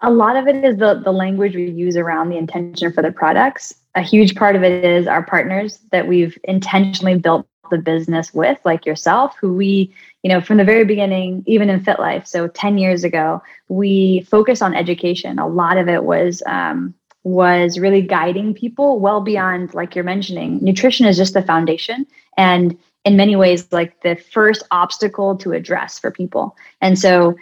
[0.02, 3.12] A lot of it is the the language we use around the intention for the
[3.12, 3.74] products.
[3.94, 8.58] A huge part of it is our partners that we've intentionally built the business with
[8.64, 12.78] like yourself who we you know, from the very beginning, even in FitLife, so 10
[12.78, 15.38] years ago, we focused on education.
[15.38, 20.58] A lot of it was um, was really guiding people well beyond, like you're mentioning,
[20.62, 22.06] nutrition is just the foundation.
[22.36, 26.56] And in many ways, like the first obstacle to address for people.
[26.80, 27.36] And so,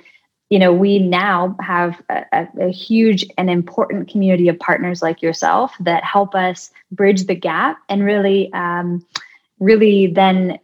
[0.51, 5.75] you know, we now have a, a, huge and important community of partners like yourself
[5.81, 9.05] that help us bridge the gap and really, um,
[9.61, 10.59] really then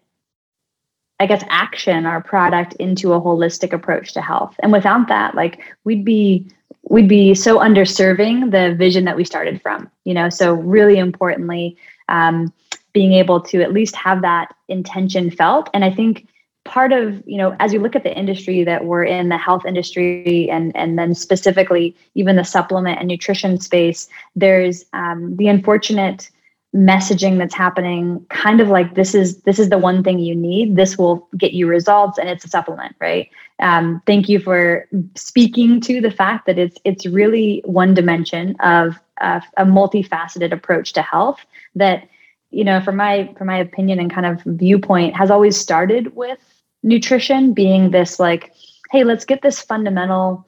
[1.20, 4.56] I guess, action our product into a holistic approach to health.
[4.60, 6.46] And without that, like we'd be
[6.90, 9.90] we'd be so underserving the vision that we started from.
[10.04, 11.76] You know, so really importantly,
[12.08, 12.52] um,
[12.92, 15.70] being able to at least have that intention felt.
[15.72, 16.26] And I think
[16.64, 19.66] part of you know as you look at the industry that we're in the health
[19.66, 26.30] industry and and then specifically even the supplement and nutrition space there's um, the unfortunate
[26.74, 30.76] messaging that's happening kind of like this is this is the one thing you need.
[30.76, 33.30] This will get you results and it's a supplement right?
[33.60, 38.98] Um, thank you for speaking to the fact that it's it's really one dimension of
[39.20, 41.44] a multifaceted approach to health
[41.76, 42.08] that
[42.50, 46.38] you know from my from my opinion and kind of viewpoint has always started with
[46.82, 48.52] nutrition being this like
[48.90, 50.46] hey let's get this fundamental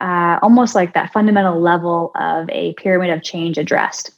[0.00, 4.10] uh, almost like that fundamental level of a pyramid of change addressed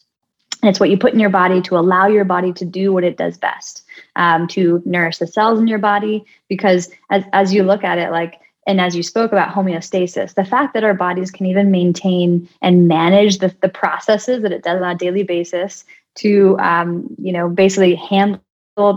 [0.64, 3.04] and it's what you put in your body to allow your body to do what
[3.04, 3.82] it does best,
[4.16, 6.24] um, to nourish the cells in your body.
[6.48, 10.44] Because as, as you look at it, like, and as you spoke about homeostasis, the
[10.44, 14.80] fact that our bodies can even maintain and manage the, the processes that it does
[14.80, 18.40] on a daily basis to, um, you know, basically handle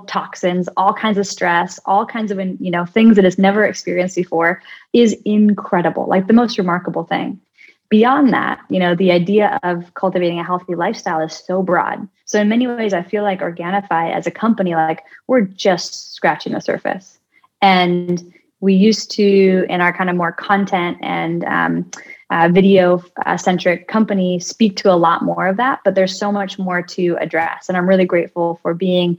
[0.08, 4.16] toxins, all kinds of stress, all kinds of, you know, things that it's never experienced
[4.16, 4.62] before
[4.94, 7.42] is incredible, like the most remarkable thing
[7.90, 12.08] beyond that, you know, the idea of cultivating a healthy lifestyle is so broad.
[12.26, 16.54] So in many ways, I feel like Organifi as a company, like we're just scratching
[16.54, 17.20] the surface.
[17.62, 21.92] And we used to, in our kind of more content and um,
[22.30, 23.04] uh, video
[23.38, 25.80] centric company, speak to a lot more of that.
[25.86, 29.18] But there's so much more to address, and I'm really grateful for being,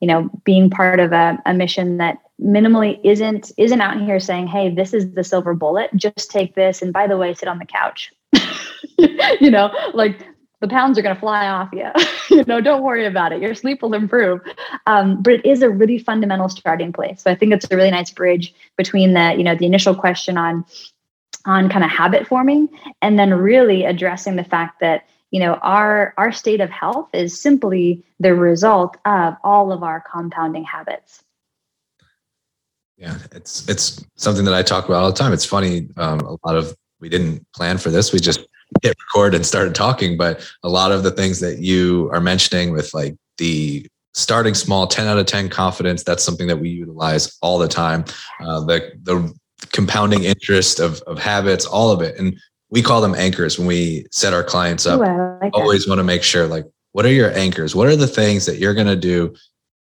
[0.00, 4.46] you know, being part of a, a mission that minimally isn't isn't out here saying
[4.46, 7.58] hey this is the silver bullet just take this and by the way sit on
[7.58, 8.12] the couch.
[9.40, 10.26] You know like
[10.60, 11.86] the pounds are going to fly off you
[12.36, 13.40] you know don't worry about it.
[13.40, 14.40] Your sleep will improve.
[14.86, 17.22] Um, but it is a really fundamental starting place.
[17.22, 20.36] So i think it's a really nice bridge between the you know the initial question
[20.36, 20.64] on
[21.46, 22.68] on kind of habit forming
[23.00, 27.40] and then really addressing the fact that you know our our state of health is
[27.40, 31.22] simply the result of all of our compounding habits
[33.00, 35.32] yeah, it's it's something that I talk about all the time.
[35.32, 35.88] It's funny.
[35.96, 38.12] Um, a lot of we didn't plan for this.
[38.12, 38.40] We just
[38.82, 40.18] hit record and started talking.
[40.18, 44.86] But a lot of the things that you are mentioning with like the starting small
[44.86, 48.04] 10 out of 10 confidence that's something that we utilize all the time
[48.40, 49.32] uh, the the
[49.70, 52.36] compounding interest of of habits all of it and
[52.70, 56.04] we call them anchors when we set our clients up Ooh, like always want to
[56.04, 58.96] make sure like what are your anchors what are the things that you're going to
[58.96, 59.34] do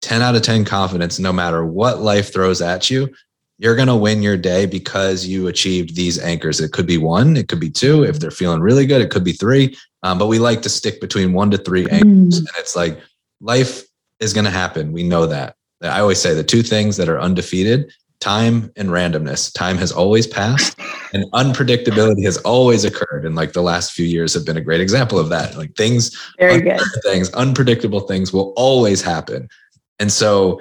[0.01, 3.13] 10 out of 10 confidence no matter what life throws at you
[3.59, 7.35] you're going to win your day because you achieved these anchors it could be one
[7.35, 10.27] it could be two if they're feeling really good it could be three um, but
[10.27, 12.47] we like to stick between one to three anchors mm.
[12.47, 12.99] and it's like
[13.41, 13.83] life
[14.19, 14.91] is going to happen.
[14.91, 15.55] We know that.
[15.81, 19.53] I always say the two things that are undefeated time and randomness.
[19.53, 20.77] Time has always passed
[21.13, 23.25] and unpredictability has always occurred.
[23.25, 25.55] And like the last few years have been a great example of that.
[25.55, 29.47] Like things, very good things, unpredictable things will always happen.
[29.99, 30.59] And so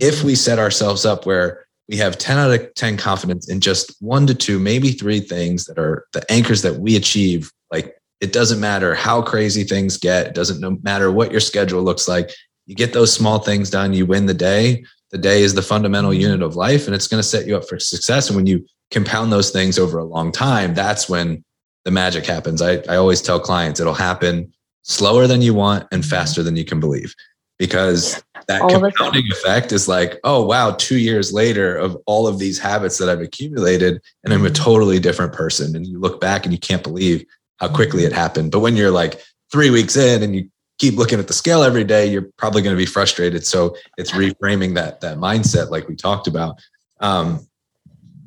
[0.00, 3.94] if we set ourselves up where we have 10 out of 10 confidence in just
[4.00, 8.32] one to two, maybe three things that are the anchors that we achieve, like it
[8.32, 12.30] doesn't matter how crazy things get, it doesn't matter what your schedule looks like
[12.66, 14.84] you get those small things done, you win the day.
[15.14, 17.68] The day is the fundamental unit of life and it's going to set you up
[17.68, 18.28] for success.
[18.28, 21.44] And when you compound those things over a long time, that's when
[21.84, 22.60] the magic happens.
[22.60, 26.64] I, I always tell clients it'll happen slower than you want and faster than you
[26.64, 27.14] can believe
[27.60, 32.40] because that all compounding effect is like, oh, wow, two years later of all of
[32.40, 35.76] these habits that I've accumulated, and I'm a totally different person.
[35.76, 37.24] And you look back and you can't believe
[37.58, 38.50] how quickly it happened.
[38.50, 39.22] But when you're like
[39.52, 42.74] three weeks in and you keep looking at the scale every day, you're probably going
[42.74, 43.46] to be frustrated.
[43.46, 46.56] So it's reframing that that mindset, like we talked about.
[47.00, 47.46] Um,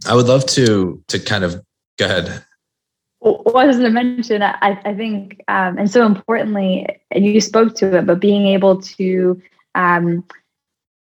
[0.08, 1.62] I would love to to kind of
[1.98, 2.44] go ahead.
[3.24, 7.76] I was going to mention, I, I think, um, and so importantly, and you spoke
[7.76, 9.42] to it, but being able to
[9.74, 10.24] um,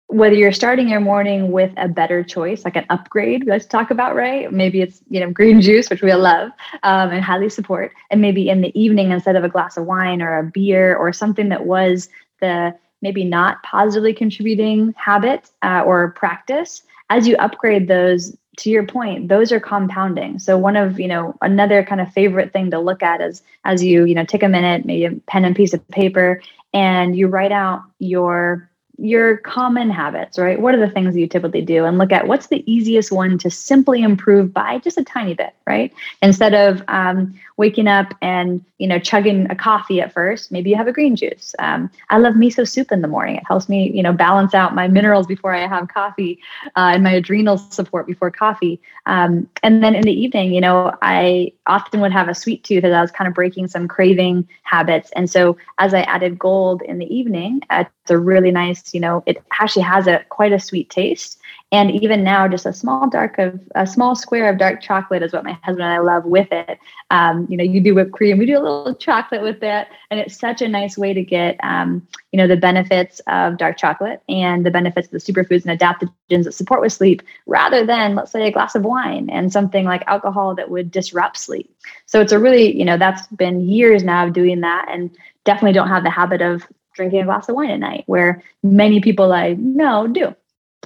[0.09, 4.14] whether you're starting your morning with a better choice, like an upgrade, let's talk about,
[4.14, 4.53] right?
[4.53, 6.51] Maybe it's, you know, green juice, which we love
[6.85, 7.92] um, and highly support.
[8.11, 11.12] And maybe in the evening, instead of a glass of wine or a beer or
[11.12, 12.09] something that was
[12.40, 18.87] the maybe not positively contributing habit uh, or practice, as you upgrade those, to your
[18.87, 20.38] point, those are compounding.
[20.38, 23.85] So one of, you know, another kind of favorite thing to look at is as
[23.85, 26.40] you, you know, take a minute, maybe a pen and piece of paper,
[26.73, 30.61] and you write out your your common habits, right?
[30.61, 31.85] What are the things you typically do?
[31.85, 35.54] And look at what's the easiest one to simply improve by just a tiny bit,
[35.66, 35.92] right?
[36.22, 40.76] Instead of um, waking up and you know chugging a coffee at first, maybe you
[40.76, 41.54] have a green juice.
[41.59, 43.37] Um, I love miso soup in the morning.
[43.37, 46.40] It helps me, you know, balance out my minerals before I have coffee
[46.76, 48.80] uh, and my adrenal support before coffee.
[49.06, 52.85] Um, and then in the evening, you know, I often would have a sweet tooth
[52.85, 55.11] as I was kind of breaking some craving habits.
[55.16, 59.22] And so as I added gold in the evening, it's a really nice you know,
[59.27, 61.38] it actually has a quite a sweet taste.
[61.72, 65.33] And even now, just a small dark of a small square of dark chocolate is
[65.33, 66.79] what my husband and I love with it.
[67.11, 70.20] Um, you know, you do whipped cream, we do a little chocolate with that, and
[70.20, 74.22] it's such a nice way to get um, you know the benefits of dark chocolate
[74.29, 78.31] and the benefits of the superfoods and adaptogens that support with sleep, rather than let's
[78.31, 81.75] say a glass of wine and something like alcohol that would disrupt sleep.
[82.07, 85.11] So it's a really you know that's been years now of doing that, and
[85.44, 86.62] definitely don't have the habit of
[86.96, 90.35] drinking a glass of wine at night, where many people I know do.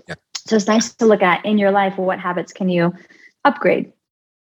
[0.08, 0.14] Yeah.
[0.34, 2.92] So it's nice to look at in your life what habits can you
[3.44, 3.92] upgrade.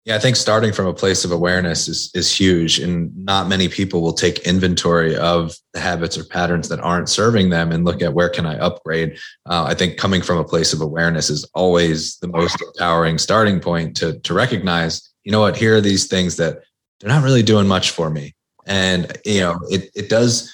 [0.05, 3.67] Yeah, I think starting from a place of awareness is is huge, and not many
[3.67, 8.03] people will take inventory of the habits or patterns that aren't serving them and look
[8.03, 9.17] at where can I upgrade.
[9.49, 13.59] Uh, I think coming from a place of awareness is always the most empowering starting
[13.59, 15.09] point to to recognize.
[15.23, 15.57] You know what?
[15.57, 16.59] Here are these things that
[16.99, 18.35] they're not really doing much for me,
[18.67, 20.53] and you know it it does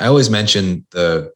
[0.00, 1.32] I always mention the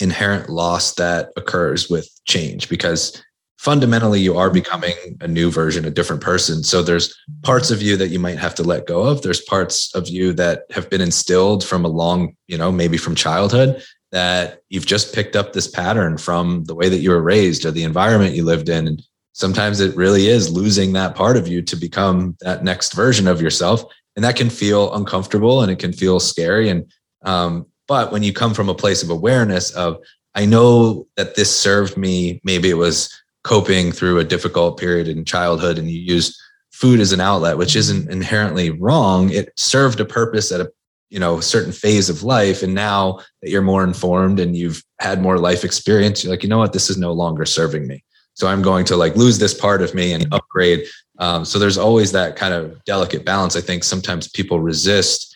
[0.00, 3.22] inherent loss that occurs with change because
[3.58, 6.64] fundamentally you are becoming a new version, a different person.
[6.64, 9.22] So there's parts of you that you might have to let go of.
[9.22, 13.14] There's parts of you that have been instilled from a long, you know, maybe from
[13.14, 13.80] childhood
[14.10, 17.70] that you've just picked up this pattern from the way that you were raised or
[17.70, 18.88] the environment you lived in.
[18.88, 23.28] And sometimes it really is losing that part of you to become that next version
[23.28, 23.84] of yourself.
[24.16, 26.68] And that can feel uncomfortable and it can feel scary.
[26.68, 26.92] And
[27.24, 29.98] um, but when you come from a place of awareness of,
[30.34, 33.12] I know that this served me, maybe it was
[33.44, 36.40] coping through a difficult period in childhood and you used
[36.72, 39.30] food as an outlet, which isn't inherently wrong.
[39.30, 40.72] It served a purpose at a
[41.10, 42.62] you know certain phase of life.
[42.62, 46.48] And now that you're more informed and you've had more life experience you're like you
[46.48, 46.72] know what?
[46.72, 48.02] This is no longer serving me.
[48.34, 50.86] So i'm going to like lose this part of me and upgrade.
[51.18, 55.31] Um, so there's always that kind of delicate balance i think sometimes people resist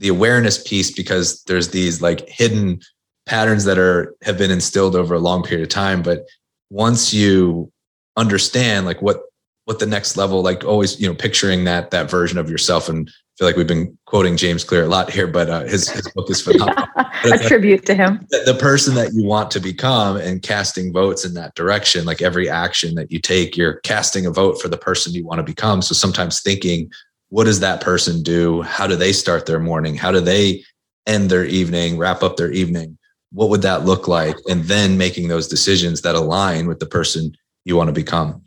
[0.00, 2.80] the awareness piece because there's these like hidden
[3.26, 6.26] patterns that are have been instilled over a long period of time but
[6.70, 7.70] once you
[8.16, 9.20] understand like what
[9.66, 13.10] what the next level like always you know picturing that that version of yourself and
[13.40, 16.28] feel like we've been quoting James Clear a lot here, but uh, his, his book
[16.28, 16.84] is phenomenal.
[17.24, 18.26] a tribute to him.
[18.28, 22.20] The, the, person that you want to become and casting votes in that direction, like
[22.20, 25.42] every action that you take, you're casting a vote for the person you want to
[25.42, 25.80] become.
[25.80, 26.92] So sometimes thinking,
[27.30, 28.62] what does that person do?
[28.62, 29.94] How do they start their morning?
[29.94, 30.62] How do they
[31.06, 32.98] end their evening, wrap up their evening?
[33.32, 34.36] What would that look like?
[34.48, 37.32] And then making those decisions that align with the person
[37.64, 38.42] you want to become.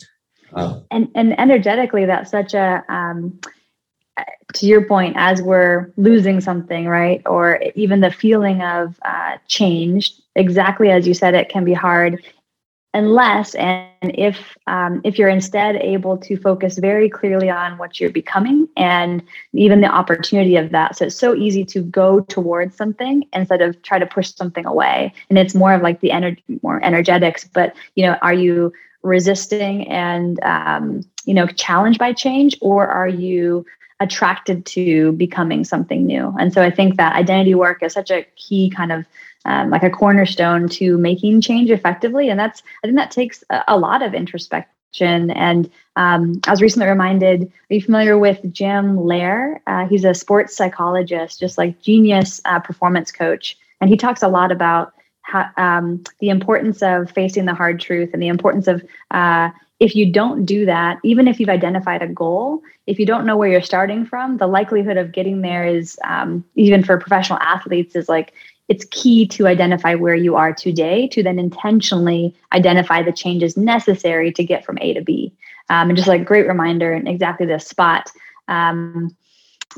[0.53, 3.39] Uh, and and energetically, that's such a um,
[4.53, 7.21] to your point, as we're losing something, right?
[7.25, 12.23] Or even the feeling of uh, change, exactly as you said, it can be hard
[12.93, 18.11] unless and if um, if you're instead able to focus very clearly on what you're
[18.11, 19.23] becoming and
[19.53, 23.81] even the opportunity of that so it's so easy to go towards something instead of
[23.81, 27.75] try to push something away and it's more of like the energy more energetics but
[27.95, 28.71] you know are you
[29.01, 33.65] resisting and um, you know challenged by change or are you
[34.03, 36.35] attracted to becoming something new.
[36.39, 39.05] And so I think that identity work is such a key kind of
[39.45, 42.29] um, like a cornerstone to making change effectively.
[42.29, 45.31] And that's, I think that takes a, a lot of introspection.
[45.31, 49.61] And um, I was recently reminded, are you familiar with Jim Loehr?
[49.65, 53.57] Uh, he's a sports psychologist, just like genius uh, performance coach.
[53.81, 58.11] And he talks a lot about how, um, the importance of facing the hard truth
[58.13, 62.07] and the importance of uh, if you don't do that, even if you've identified a
[62.07, 65.99] goal, if you don't know where you're starting from, the likelihood of getting there is,
[66.05, 68.33] um, even for professional athletes, is like
[68.69, 74.31] it's key to identify where you are today to then intentionally identify the changes necessary
[74.31, 75.33] to get from A to B.
[75.69, 78.09] Um, and just like great reminder in exactly this spot.
[78.47, 79.15] Um,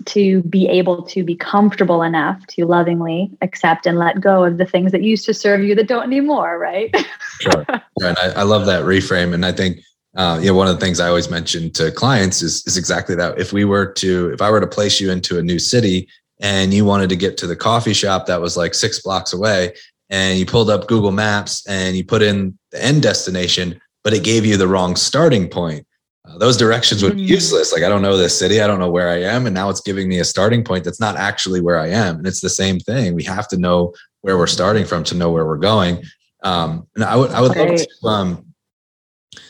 [0.03, 4.65] to be able to be comfortable enough to lovingly accept and let go of the
[4.65, 6.93] things that used to serve you that don't anymore, right?
[7.39, 7.65] sure.
[8.01, 9.33] And I, I, love that reframe.
[9.33, 9.79] And I think,
[10.17, 13.15] uh, you know, one of the things I always mention to clients is, is exactly
[13.15, 13.39] that.
[13.39, 16.09] If we were to, if I were to place you into a new city
[16.39, 19.73] and you wanted to get to the coffee shop that was like six blocks away
[20.09, 24.23] and you pulled up Google Maps and you put in the end destination, but it
[24.23, 25.85] gave you the wrong starting point
[26.27, 27.27] uh, those directions would be mm.
[27.27, 27.71] useless.
[27.71, 28.61] Like, I don't know this city.
[28.61, 29.45] I don't know where I am.
[29.45, 32.17] And now it's giving me a starting point that's not actually where I am.
[32.17, 33.13] And it's the same thing.
[33.13, 36.03] We have to know where we're starting from to know where we're going.
[36.43, 38.45] Um, and I would, I would love to um,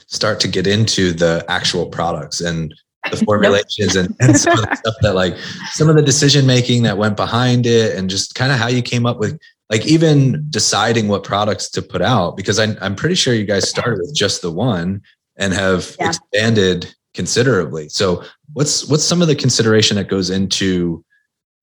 [0.07, 2.73] start to get into the actual products and
[3.11, 5.37] the formulations and, and some of the stuff that like
[5.71, 8.81] some of the decision making that went behind it and just kind of how you
[8.81, 9.39] came up with
[9.69, 13.69] like even deciding what products to put out because I, I'm pretty sure you guys
[13.69, 15.01] started with just the one
[15.37, 16.09] and have yeah.
[16.09, 17.89] expanded considerably.
[17.89, 21.03] So what's what's some of the consideration that goes into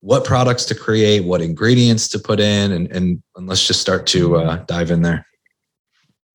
[0.00, 4.06] what products to create, what ingredients to put in, and and, and let's just start
[4.08, 5.24] to uh, dive in there.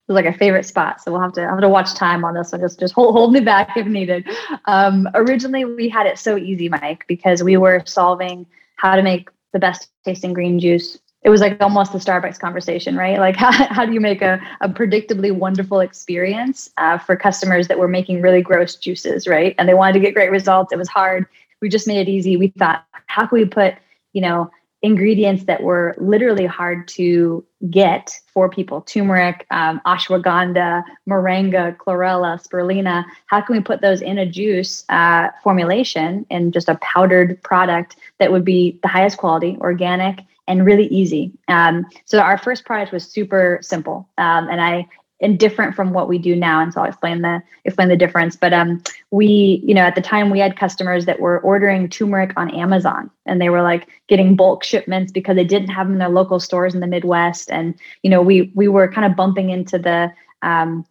[0.07, 2.51] It's like a favorite spot, so we'll have to have to watch time on this
[2.51, 2.61] one.
[2.61, 4.25] Just just hold hold me back if needed.
[4.65, 8.45] Um, originally, we had it so easy, Mike, because we were solving
[8.77, 10.97] how to make the best tasting green juice
[11.27, 13.19] it was like almost the Starbucks conversation, right?
[13.19, 17.77] Like, how, how do you make a, a predictably wonderful experience uh, for customers that
[17.77, 19.53] were making really gross juices, right?
[19.57, 20.71] And they wanted to get great results.
[20.71, 21.25] It was hard.
[21.61, 22.37] We just made it easy.
[22.37, 23.75] We thought, how can we put,
[24.13, 24.49] you know,
[24.87, 28.81] ingredients that were literally hard to get for people.
[28.81, 33.05] Turmeric um, ashwagandha moringa chlorella spirulina.
[33.27, 37.97] How can we put those in a juice uh, formulation in just a powdered product
[38.19, 41.33] that would be the highest quality organic and really easy.
[41.49, 44.87] Um, so our first product was super simple, um, and I
[45.19, 46.61] and different from what we do now.
[46.61, 48.35] And so I'll explain the explain the difference.
[48.35, 52.33] But um, we, you know, at the time we had customers that were ordering turmeric
[52.37, 55.99] on Amazon, and they were like getting bulk shipments because they didn't have them in
[55.99, 57.51] their local stores in the Midwest.
[57.51, 60.11] And you know, we we were kind of bumping into the
[60.41, 60.85] um,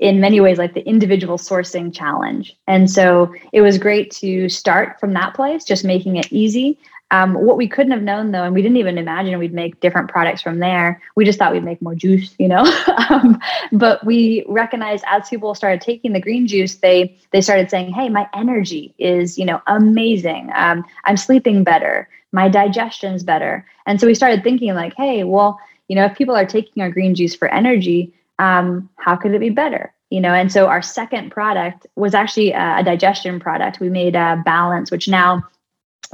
[0.00, 2.56] in many ways like the individual sourcing challenge.
[2.66, 6.78] And so it was great to start from that place, just making it easy.
[7.14, 10.10] Um, what we couldn't have known though, and we didn't even imagine we'd make different
[10.10, 11.00] products from there.
[11.14, 12.64] We just thought we'd make more juice, you know.
[13.08, 13.38] um,
[13.70, 18.08] but we recognized as people started taking the green juice, they they started saying, "Hey,
[18.08, 20.50] my energy is you know amazing.
[20.56, 22.08] Um, I'm sleeping better.
[22.32, 26.34] My digestion's better." And so we started thinking like, "Hey, well, you know, if people
[26.34, 30.34] are taking our green juice for energy, um, how could it be better?" You know,
[30.34, 33.78] and so our second product was actually a, a digestion product.
[33.78, 35.44] We made a balance, which now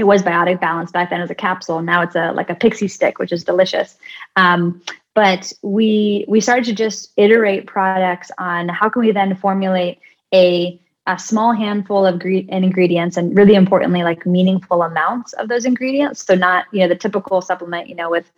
[0.01, 1.83] it was biotic balance back then as a capsule.
[1.83, 3.97] Now it's a like a pixie stick, which is delicious.
[4.37, 4.83] Um,
[5.15, 9.99] but we we started to just iterate products on how can we then formulate
[10.33, 16.25] a a small handful of ingredients and really importantly like meaningful amounts of those ingredients
[16.25, 18.31] so not you know the typical supplement you know with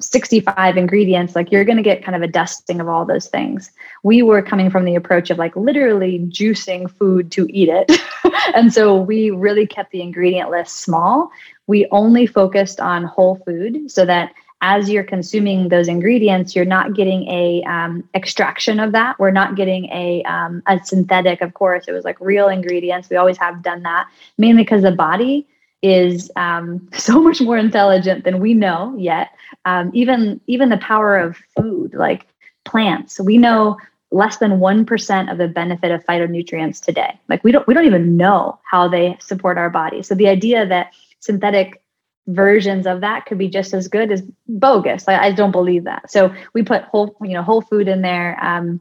[0.00, 3.70] 65 ingredients like you're going to get kind of a dusting of all those things
[4.02, 7.90] we were coming from the approach of like literally juicing food to eat it
[8.54, 11.30] and so we really kept the ingredient list small
[11.66, 14.32] we only focused on whole food so that
[14.62, 19.18] as you're consuming those ingredients, you're not getting a um, extraction of that.
[19.18, 21.42] We're not getting a um, a synthetic.
[21.42, 23.10] Of course, it was like real ingredients.
[23.10, 24.08] We always have done that,
[24.38, 25.46] mainly because the body
[25.86, 29.30] is um, so much more intelligent than we know yet.
[29.64, 32.26] Um, even even the power of food, like
[32.64, 33.76] plants, we know
[34.12, 37.18] less than 1% of the benefit of phytonutrients today.
[37.28, 40.02] Like we don't we don't even know how they support our body.
[40.02, 41.82] So the idea that synthetic
[42.28, 45.06] versions of that could be just as good as bogus.
[45.06, 46.10] Like, I don't believe that.
[46.10, 48.38] So we put whole, you know, whole food in there.
[48.44, 48.80] Um,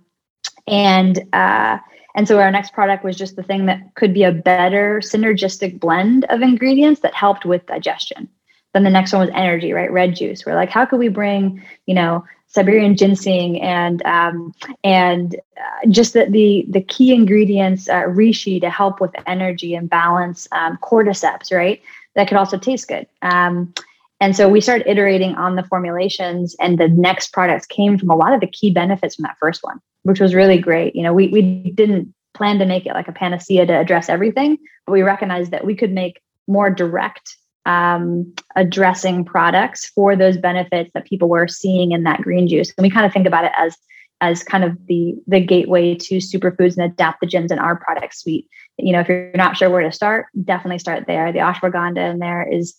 [0.68, 1.78] and, uh,
[2.16, 5.80] and so our next product was just the thing that could be a better synergistic
[5.80, 8.28] blend of ingredients that helped with digestion.
[8.74, 9.92] Then the next one was energy, right?
[9.92, 10.46] Red juice.
[10.46, 14.54] We're like, how could we bring, you know, Siberian ginseng and um,
[14.84, 19.90] and uh, just the, the the key ingredients, uh, reishi to help with energy and
[19.90, 21.82] balance, um, cordyceps, right?
[22.16, 23.08] that could also taste good.
[23.22, 23.74] Um,
[24.20, 28.16] and so we started iterating on the formulations, and the next products came from a
[28.16, 30.96] lot of the key benefits from that first one, which was really great.
[30.96, 34.58] You know, we, we didn't plan to make it like a panacea to address everything,
[34.86, 37.36] but we recognized that we could make more direct
[37.66, 42.72] um, addressing products for those benefits that people were seeing in that green juice.
[42.78, 43.76] And we kind of think about it as
[44.22, 48.48] as kind of the the gateway to superfoods and adaptogens in our product suite.
[48.78, 51.32] You know, if you're not sure where to start, definitely start there.
[51.32, 52.76] The ashwagandha in there is,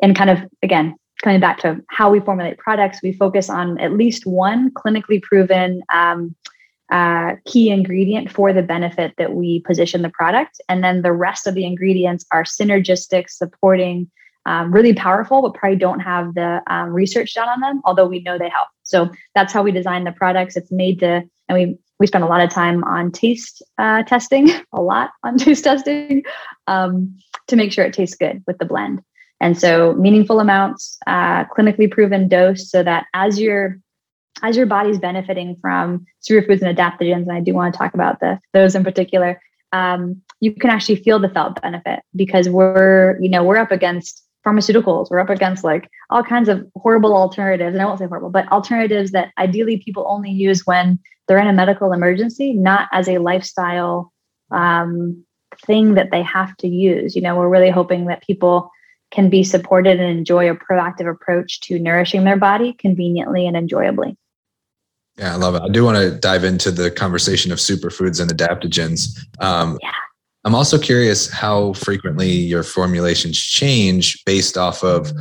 [0.00, 3.92] and kind of again coming back to how we formulate products, we focus on at
[3.94, 6.36] least one clinically proven um,
[6.90, 11.46] uh, key ingredient for the benefit that we position the product, and then the rest
[11.46, 14.10] of the ingredients are synergistic, supporting
[14.46, 18.20] um, really powerful, but probably don't have the um, research done on them, although we
[18.20, 18.68] know they help.
[18.82, 20.56] So that's how we design the products.
[20.56, 24.50] It's made to, and we we spend a lot of time on taste uh, testing,
[24.72, 26.22] a lot on taste testing,
[26.66, 27.18] um,
[27.48, 29.02] to make sure it tastes good with the blend.
[29.40, 33.78] And so meaningful amounts, uh, clinically proven dose, so that as your
[34.42, 38.20] as your body's benefiting from superfoods and adaptogens, and I do want to talk about
[38.52, 39.40] those in particular,
[39.72, 44.24] um, you can actually feel the felt benefit because we're you know we're up against
[44.46, 45.10] pharmaceuticals.
[45.10, 47.74] We're up against like all kinds of horrible alternatives.
[47.74, 51.48] And I won't say horrible, but alternatives that ideally people only use when they're in
[51.48, 54.12] a medical emergency, not as a lifestyle
[54.50, 55.24] um,
[55.66, 57.14] thing that they have to use.
[57.14, 58.70] You know, we're really hoping that people
[59.10, 64.16] can be supported and enjoy a proactive approach to nourishing their body conveniently and enjoyably.
[65.18, 65.62] Yeah, I love it.
[65.62, 69.18] I do want to dive into the conversation of superfoods and adaptogens.
[69.40, 69.90] Um, yeah.
[70.44, 75.12] I'm also curious how frequently your formulations change based off of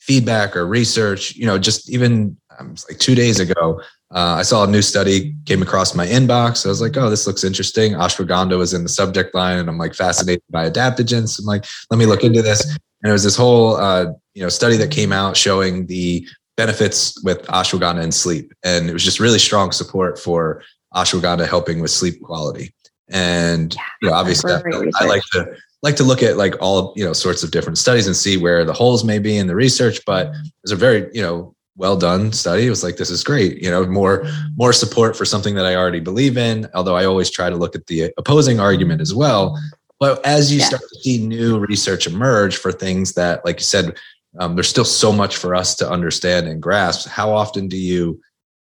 [0.00, 1.34] feedback or research.
[1.34, 3.80] You know, just even um, like two days ago,
[4.10, 6.66] uh, I saw a new study came across my inbox.
[6.66, 7.92] I was like, oh, this looks interesting.
[7.92, 11.38] Ashwagandha was in the subject line, and I'm like fascinated by adaptogens.
[11.38, 12.64] I'm like, let me look into this.
[13.02, 16.26] And it was this whole uh, you know study that came out showing the
[16.58, 20.62] benefits with ashwagandha and sleep, and it was just really strong support for
[20.94, 22.74] ashwagandha helping with sleep quality.
[23.08, 24.60] And yeah, you know, obviously, I,
[25.00, 28.06] I like to like to look at like all you know sorts of different studies
[28.06, 30.00] and see where the holes may be in the research.
[30.04, 30.46] But mm-hmm.
[30.64, 32.66] it's a very you know well done study.
[32.66, 33.62] It was like this is great.
[33.62, 36.68] You know, more more support for something that I already believe in.
[36.74, 39.56] Although I always try to look at the opposing argument as well.
[40.00, 40.66] But as you yeah.
[40.66, 43.96] start to see new research emerge for things that, like you said,
[44.38, 47.08] um, there's still so much for us to understand and grasp.
[47.08, 48.20] How often do you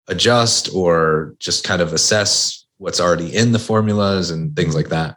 [0.08, 5.16] adjust or just kind of assess what's already in the formulas and things like that?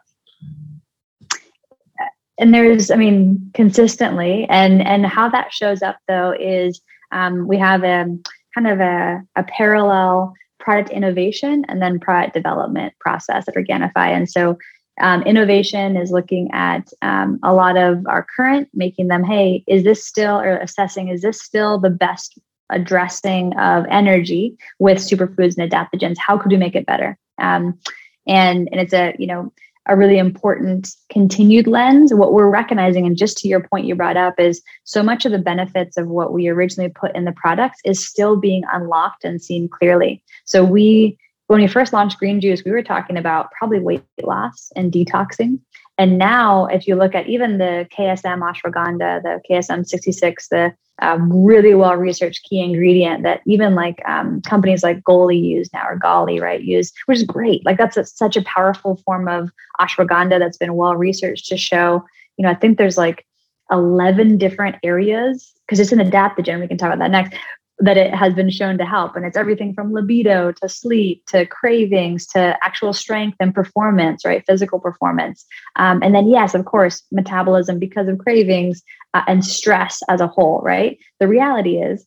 [2.38, 4.46] And there's i mean consistently.
[4.48, 6.80] And and how that shows up though is
[7.12, 8.06] um, we have a
[8.54, 14.30] kind of a, a parallel product innovation and then product development process at organifi and
[14.30, 14.56] so
[15.00, 19.84] um, innovation is looking at um, a lot of our current making them hey is
[19.84, 22.38] this still or assessing is this still the best
[22.70, 27.78] addressing of energy with superfoods and adaptogens how could we make it better um,
[28.26, 29.52] and and it's a you know
[29.86, 32.12] a really important continued lens.
[32.14, 35.32] What we're recognizing, and just to your point you brought up, is so much of
[35.32, 39.42] the benefits of what we originally put in the products is still being unlocked and
[39.42, 40.22] seen clearly.
[40.46, 41.18] So we
[41.54, 45.60] when we first launched green juice, we were talking about probably weight loss and detoxing.
[45.96, 51.32] And now, if you look at even the KSM ashwagandha, the KSM 66, the um,
[51.32, 55.96] really well researched key ingredient that even like um, companies like Goli use now or
[55.96, 57.64] Gali, right, use, which is great.
[57.64, 59.48] Like that's a, such a powerful form of
[59.80, 62.04] ashwagandha that's been well researched to show,
[62.36, 63.24] you know, I think there's like
[63.70, 66.58] 11 different areas because it's an adaptogen.
[66.58, 67.38] We can talk about that next
[67.78, 69.16] that it has been shown to help.
[69.16, 74.44] And it's everything from libido to sleep to cravings to actual strength and performance, right?
[74.46, 75.44] Physical performance.
[75.76, 80.28] Um, and then, yes, of course, metabolism because of cravings uh, and stress as a
[80.28, 80.98] whole, right?
[81.18, 82.06] The reality is,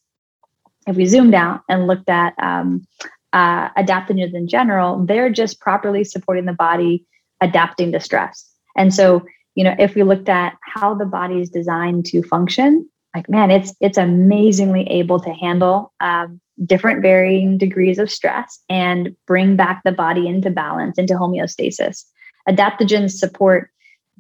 [0.88, 2.88] if we zoomed out and looked at um,
[3.34, 7.06] uh, adaptogens in general, they're just properly supporting the body
[7.42, 8.50] adapting to stress.
[8.78, 12.90] And so, you know, if we looked at how the body is designed to function,
[13.16, 19.16] like man it's it's amazingly able to handle um, different varying degrees of stress and
[19.26, 22.06] bring back the body into balance into homeostasis.
[22.50, 23.70] Adaptogens support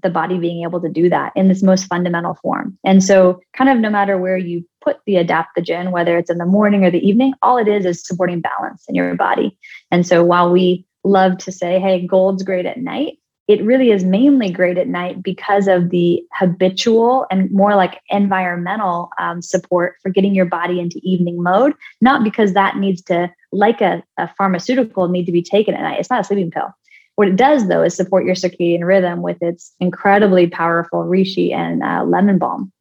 [0.04, 2.78] the body being able to do that in this most fundamental form.
[2.84, 6.46] And so kind of no matter where you put the adaptogen whether it's in the
[6.46, 9.58] morning or the evening all it is is supporting balance in your body.
[9.90, 13.18] And so while we love to say hey gold's great at night
[13.48, 19.10] it really is mainly great at night because of the habitual and more like environmental
[19.20, 23.80] um, support for getting your body into evening mode, not because that needs to, like
[23.80, 26.00] a, a pharmaceutical, need to be taken at night.
[26.00, 26.74] It's not a sleeping pill.
[27.16, 31.82] What it does, though, is support your circadian rhythm with its incredibly powerful reishi and
[31.82, 32.72] uh, lemon balm.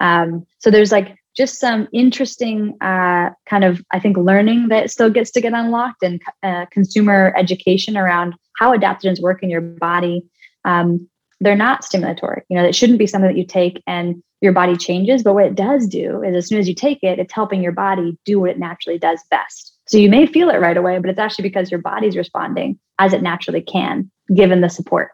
[0.00, 5.08] Um, so there's like just some interesting uh, kind of, I think, learning that still
[5.08, 10.24] gets to get unlocked and uh, consumer education around how adaptogens work in your body.
[10.64, 11.08] Um,
[11.40, 12.42] they're not stimulatory.
[12.48, 15.22] You know, it shouldn't be something that you take and your body changes.
[15.22, 17.72] But what it does do is as soon as you take it, it's helping your
[17.72, 19.76] body do what it naturally does best.
[19.86, 23.12] So you may feel it right away, but it's actually because your body's responding as
[23.12, 25.12] it naturally can, given the support.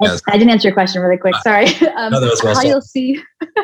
[0.00, 0.22] Yes.
[0.28, 1.34] I didn't answer your question really quick.
[1.42, 1.66] Sorry.
[1.96, 3.20] Um, no, well how you'll see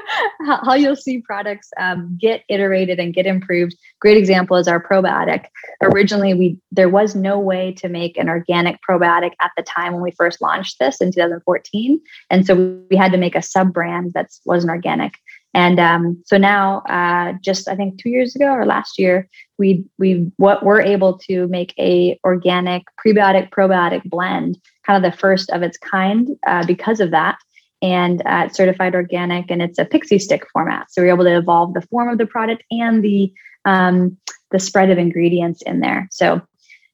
[0.47, 3.75] how, how, you'll see products um, get iterated and get improved.
[4.01, 5.47] Great example is our probiotic.
[5.81, 10.03] Originally, we there was no way to make an organic probiotic at the time when
[10.03, 14.13] we first launched this in 2014, and so we had to make a sub brand
[14.13, 15.15] that wasn't organic.
[15.57, 19.27] And um, so now, uh, just I think two years ago or last year,
[19.57, 25.17] we we what we're able to make a organic prebiotic probiotic blend, kind of the
[25.17, 27.39] first of its kind uh, because of that.
[27.81, 30.91] And uh, it's certified organic, and it's a pixie stick format.
[30.91, 33.33] So we're able to evolve the form of the product and the
[33.65, 34.19] um,
[34.51, 36.07] the spread of ingredients in there.
[36.11, 36.43] So,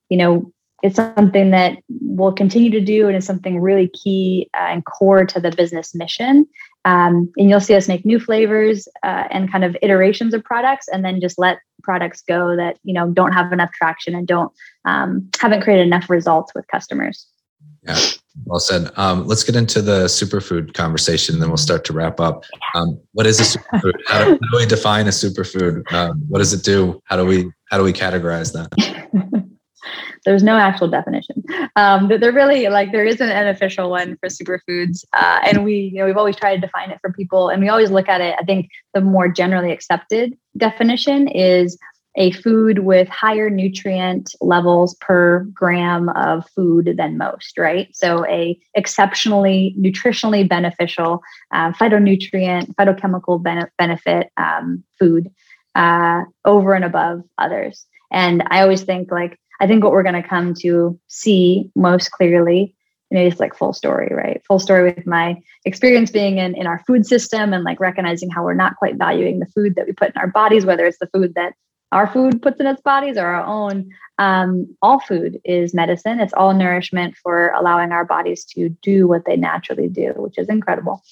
[0.08, 0.52] you know,
[0.82, 5.24] it's something that we'll continue to do, and it's something really key uh, and core
[5.24, 6.46] to the business mission.
[6.84, 10.88] Um, and you'll see us make new flavors uh, and kind of iterations of products,
[10.88, 14.52] and then just let products go that you know don't have enough traction and don't
[14.84, 17.28] um, haven't created enough results with customers.
[17.84, 17.98] Yeah,
[18.44, 18.90] well said.
[18.96, 22.44] Um, let's get into the superfood conversation, then we'll start to wrap up.
[22.74, 23.94] Um, what is a superfood?
[24.08, 25.90] How do, how do we define a superfood?
[25.92, 27.00] Um, what does it do?
[27.04, 29.48] How do we how do we categorize that?
[30.24, 31.42] There's no actual definition.
[31.76, 35.98] Um, there really like there isn't an official one for superfoods, uh, and we you
[35.98, 38.34] know we've always tried to define it for people, and we always look at it.
[38.38, 41.78] I think the more generally accepted definition is
[42.16, 48.58] a food with higher nutrient levels per gram of food than most right so a
[48.74, 51.22] exceptionally nutritionally beneficial
[51.52, 53.42] uh, phytonutrient phytochemical
[53.78, 55.30] benefit um, food
[55.74, 60.20] uh, over and above others and i always think like I think what we're going
[60.20, 62.74] to come to see most clearly,
[63.12, 64.42] know, it's like full story, right?
[64.46, 68.42] Full story with my experience being in, in our food system and like recognizing how
[68.42, 71.08] we're not quite valuing the food that we put in our bodies, whether it's the
[71.14, 71.54] food that
[71.92, 73.90] our food puts in its bodies or our own.
[74.18, 76.20] Um, all food is medicine.
[76.20, 80.48] It's all nourishment for allowing our bodies to do what they naturally do, which is
[80.48, 81.02] incredible.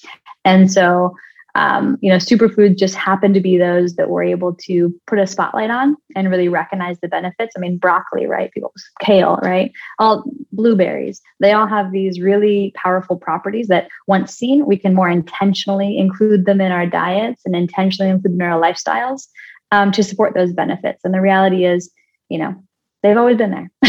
[0.43, 1.15] And so
[1.55, 5.27] um, you know, superfoods just happen to be those that we're able to put a
[5.27, 7.53] spotlight on and really recognize the benefits.
[7.55, 8.51] I mean, broccoli, right?
[8.51, 9.71] People, kale, right?
[9.99, 15.09] All blueberries, they all have these really powerful properties that once seen, we can more
[15.09, 19.27] intentionally include them in our diets and intentionally include them in our lifestyles
[19.71, 21.01] um, to support those benefits.
[21.03, 21.91] And the reality is,
[22.29, 22.55] you know,
[23.03, 23.71] they've always been there.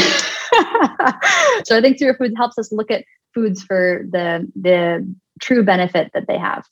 [1.64, 3.04] so I think superfoods helps us look at
[3.34, 5.06] foods for the the
[5.40, 6.64] true benefit that they have.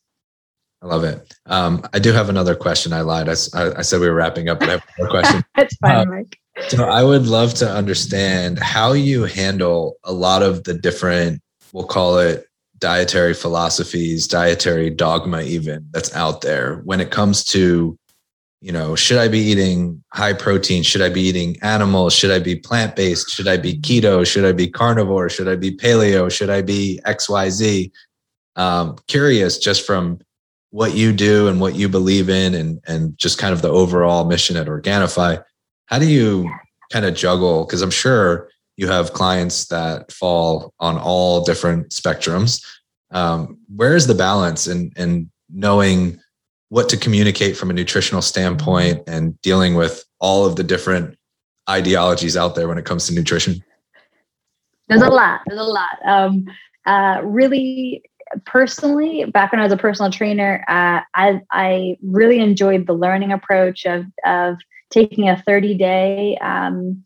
[0.82, 1.34] I love it.
[1.46, 2.92] Um, I do have another question.
[2.92, 3.28] I lied.
[3.28, 5.44] I, I said we were wrapping up, but I have more question.
[5.56, 6.38] That's fine, um, Mike.
[6.68, 11.86] So I would love to understand how you handle a lot of the different, we'll
[11.86, 12.46] call it
[12.78, 17.98] dietary philosophies, dietary dogma, even that's out there when it comes to
[18.62, 20.82] you know, should I be eating high protein?
[20.82, 22.12] Should I be eating animals?
[22.12, 23.30] Should I be plant based?
[23.30, 24.26] Should I be keto?
[24.26, 25.30] Should I be carnivore?
[25.30, 26.30] Should I be paleo?
[26.30, 27.90] Should I be XYZ?
[28.56, 30.20] Um, curious just from
[30.70, 34.24] what you do and what you believe in and, and just kind of the overall
[34.24, 35.42] mission at Organifi.
[35.86, 36.50] How do you
[36.92, 37.64] kind of juggle?
[37.64, 42.64] Because I'm sure you have clients that fall on all different spectrums.
[43.10, 46.20] Um, where is the balance in, in knowing
[46.68, 51.18] what to communicate from a nutritional standpoint and dealing with all of the different
[51.68, 53.62] ideologies out there when it comes to nutrition?
[54.88, 55.40] There's a lot.
[55.46, 55.98] There's a lot.
[56.04, 56.46] Um,
[56.86, 58.02] uh, really,
[58.44, 63.32] personally, back when I was a personal trainer, uh, I, I really enjoyed the learning
[63.32, 64.56] approach of, of
[64.90, 67.04] taking a 30 day um,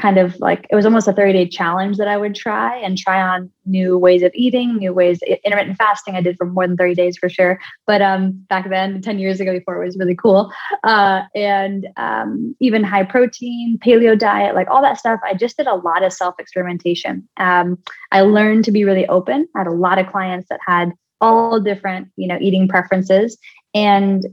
[0.00, 2.96] kind of like it was almost a 30 day challenge that I would try and
[2.96, 5.20] try on new ways of eating, new ways.
[5.44, 7.60] Intermittent fasting I did for more than 30 days for sure.
[7.86, 10.50] But um, back then, 10 years ago, before it was really cool,
[10.84, 15.20] uh, and um, even high protein, paleo diet, like all that stuff.
[15.24, 17.28] I just did a lot of self experimentation.
[17.36, 17.78] Um,
[18.10, 19.46] I learned to be really open.
[19.54, 23.36] I had a lot of clients that had all different, you know, eating preferences
[23.74, 24.26] and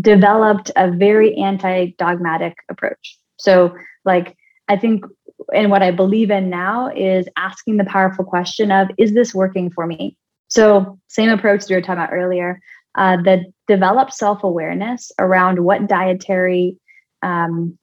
[0.00, 3.18] developed a very anti dogmatic approach.
[3.38, 3.74] So
[4.04, 4.36] like
[4.72, 5.04] I think,
[5.52, 9.70] and what I believe in now is asking the powerful question of, is this working
[9.70, 10.16] for me?
[10.48, 12.58] So, same approach you were talking about earlier,
[12.94, 16.78] uh, the develop self awareness around what dietary,
[17.22, 17.78] um,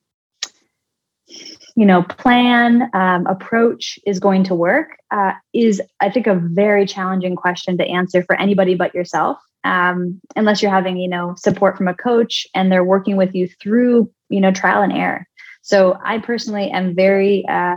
[1.76, 6.88] you know, plan um, approach is going to work uh, is, I think, a very
[6.88, 9.38] challenging question to answer for anybody but yourself.
[9.64, 13.48] Um, unless you're having, you know, support from a coach and they're working with you
[13.62, 15.28] through, you know, trial and error.
[15.70, 17.76] So I personally am very, uh,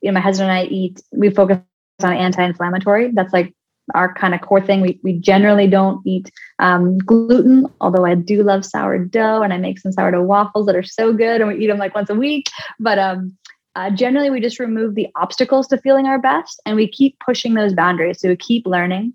[0.00, 1.58] you know, my husband and I eat, we focus
[2.02, 3.10] on anti-inflammatory.
[3.12, 3.52] That's like
[3.94, 4.80] our kind of core thing.
[4.80, 9.78] We, we generally don't eat um, gluten, although I do love sourdough and I make
[9.78, 12.48] some sourdough waffles that are so good and we eat them like once a week.
[12.78, 13.36] But um,
[13.76, 17.52] uh, generally, we just remove the obstacles to feeling our best and we keep pushing
[17.52, 18.18] those boundaries.
[18.18, 19.12] So we keep learning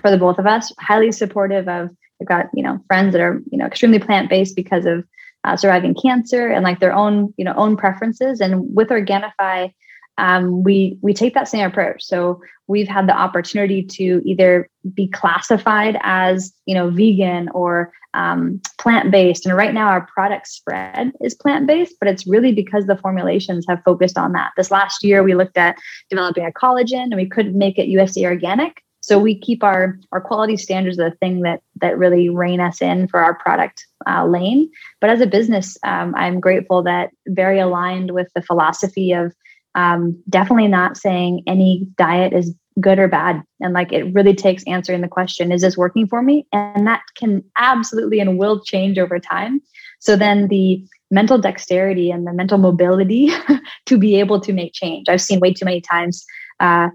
[0.00, 1.90] for the both of us, highly supportive of,
[2.20, 5.04] we've got, you know, friends that are, you know, extremely plant-based because of
[5.44, 8.40] uh, surviving cancer and like their own you know own preferences.
[8.40, 9.72] And with organifi
[10.18, 12.02] um, we we take that same approach.
[12.04, 18.60] So we've had the opportunity to either be classified as you know vegan or um,
[18.78, 19.46] plant-based.
[19.46, 23.82] And right now our product spread is plant-based but it's really because the formulations have
[23.84, 24.52] focused on that.
[24.56, 25.76] This last year we looked at
[26.10, 30.20] developing a collagen and we couldn't make it usda organic so we keep our our
[30.20, 34.70] quality standards the thing that that really rein us in for our product uh, lane.
[35.00, 39.34] But as a business, um, I'm grateful that very aligned with the philosophy of
[39.74, 43.42] um, definitely not saying any diet is good or bad.
[43.60, 46.46] And like it really takes answering the question, is this working for me?
[46.52, 49.60] And that can absolutely and will change over time.
[49.98, 53.30] So then the mental dexterity and the mental mobility
[53.86, 55.08] to be able to make change.
[55.08, 56.24] I've seen way too many times
[56.60, 56.88] uh,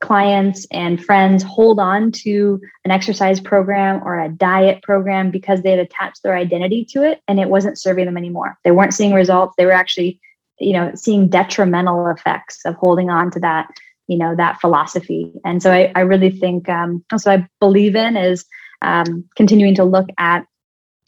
[0.00, 5.70] clients and friends hold on to an exercise program or a diet program because they
[5.70, 8.56] had attached their identity to it and it wasn't serving them anymore.
[8.64, 9.54] They weren't seeing results.
[9.56, 10.20] They were actually,
[10.58, 13.68] you know, seeing detrimental effects of holding on to that,
[14.06, 15.32] you know, that philosophy.
[15.44, 18.44] And so I, I really think um, what I believe in is
[18.82, 20.46] um, continuing to look at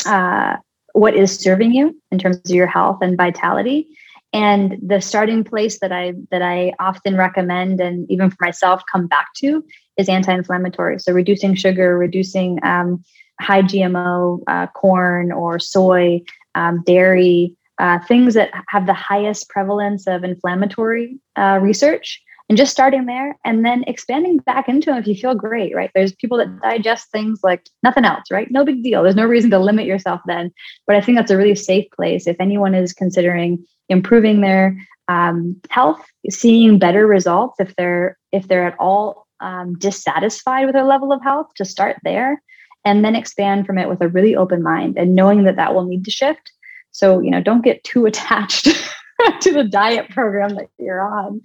[0.04, 0.56] uh,
[0.94, 3.86] what is serving you in terms of your health and vitality
[4.32, 9.06] and the starting place that i that i often recommend and even for myself come
[9.06, 9.64] back to
[9.96, 10.98] is anti-inflammatory.
[10.98, 13.02] So reducing sugar reducing um,
[13.40, 16.22] high gmo uh, corn or soy
[16.54, 22.72] um, dairy uh, things that have the highest prevalence of inflammatory uh, research and just
[22.72, 26.36] starting there and then expanding back into them if you feel great right there's people
[26.36, 29.86] that digest things like nothing else right no big deal there's no reason to limit
[29.86, 30.52] yourself then
[30.86, 34.76] but i think that's a really safe place if anyone is considering improving their
[35.10, 40.84] um, health, seeing better results if they're if they're at all um, dissatisfied with their
[40.84, 42.40] level of health, to start there,
[42.84, 45.84] and then expand from it with a really open mind and knowing that that will
[45.84, 46.52] need to shift.
[46.92, 48.68] So you know, don't get too attached
[49.40, 51.42] to the diet program that you're on.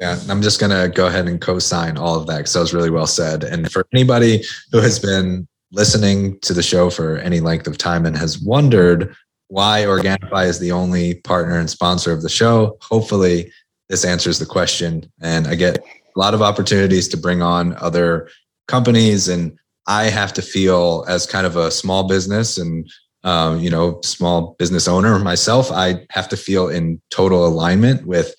[0.00, 2.60] Yeah, I'm just going to go ahead and co sign all of that because that
[2.60, 3.44] was really well said.
[3.44, 8.04] And for anybody who has been listening to the show for any length of time
[8.06, 9.14] and has wondered
[9.48, 12.76] why Organifi is the only partner and sponsor of the show.
[12.82, 13.52] Hopefully,
[13.88, 15.10] this answers the question.
[15.20, 18.28] And I get a lot of opportunities to bring on other
[18.68, 22.90] companies, and I have to feel as kind of a small business and
[23.22, 25.70] um, you know small business owner myself.
[25.70, 28.34] I have to feel in total alignment with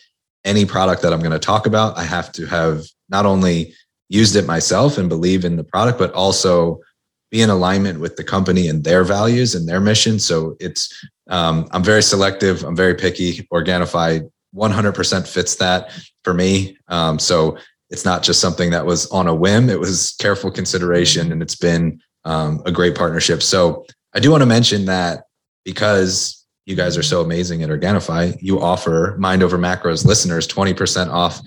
[0.47, 1.97] any product that I'm going to talk about.
[1.97, 3.73] I have to have not only
[4.09, 6.79] used it myself and believe in the product, but also
[7.29, 10.17] be in alignment with the company and their values and their mission.
[10.17, 12.63] So it's um, I'm very selective.
[12.63, 13.45] I'm very picky.
[13.53, 15.91] Organifi 100% fits that
[16.23, 16.77] for me.
[16.87, 17.57] Um, so
[17.89, 19.69] it's not just something that was on a whim.
[19.69, 23.43] It was careful consideration, and it's been um, a great partnership.
[23.43, 25.25] So I do want to mention that
[25.65, 26.36] because
[26.67, 31.39] you guys are so amazing at Organifi, you offer Mind Over Macros listeners 20% off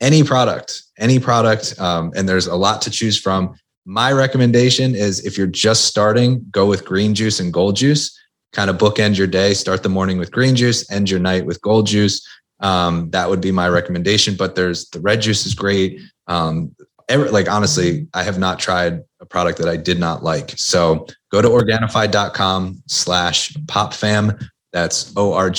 [0.00, 1.74] any product, any product.
[1.80, 3.54] Um, and there's a lot to choose from.
[3.86, 8.16] My recommendation is if you're just starting, go with green juice and gold juice.
[8.52, 11.60] Kind of bookend your day, start the morning with green juice, end your night with
[11.62, 12.24] gold juice.
[12.60, 14.36] Um, that would be my recommendation.
[14.36, 16.00] But there's the red juice is great.
[16.26, 16.76] Um,
[17.08, 20.50] every, like honestly, I have not tried a product that I did not like.
[20.56, 24.48] So go to organifi.com slash popfam.
[24.72, 25.52] That's O-R-G-A-N-I-F-I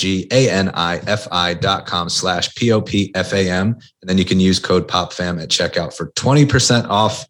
[1.55, 3.67] dot com slash P-O-P-F-A-M.
[3.67, 7.25] And then you can use code POPFAM at checkout for 20% off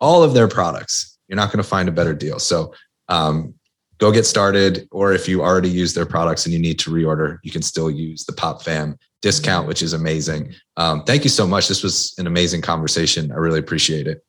[0.00, 1.18] all of their products.
[1.26, 2.38] You're not going to find a better deal.
[2.38, 2.72] So
[3.08, 3.54] um,
[3.98, 4.86] go get started.
[4.92, 7.90] Or if you already use their products and you need to reorder, you can still
[7.90, 10.54] use the PopFam discount, which is amazing.
[10.76, 11.66] Um, thank you so much.
[11.66, 13.32] This was an amazing conversation.
[13.32, 14.22] I really appreciate it.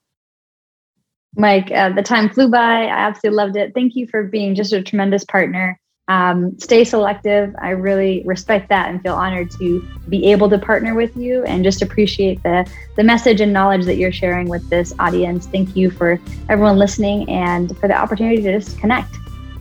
[1.36, 2.86] Mike, uh, the time flew by.
[2.86, 3.74] I absolutely loved it.
[3.74, 7.56] Thank you for being just a tremendous partner um, stay selective.
[7.62, 11.64] I really respect that and feel honored to be able to partner with you and
[11.64, 15.46] just appreciate the, the message and knowledge that you're sharing with this audience.
[15.46, 16.20] Thank you for
[16.50, 19.16] everyone listening and for the opportunity to just connect.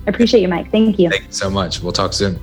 [0.07, 0.71] I appreciate you, Mike.
[0.71, 1.11] Thank you.
[1.11, 1.83] Thank you so much.
[1.83, 2.41] We'll talk soon.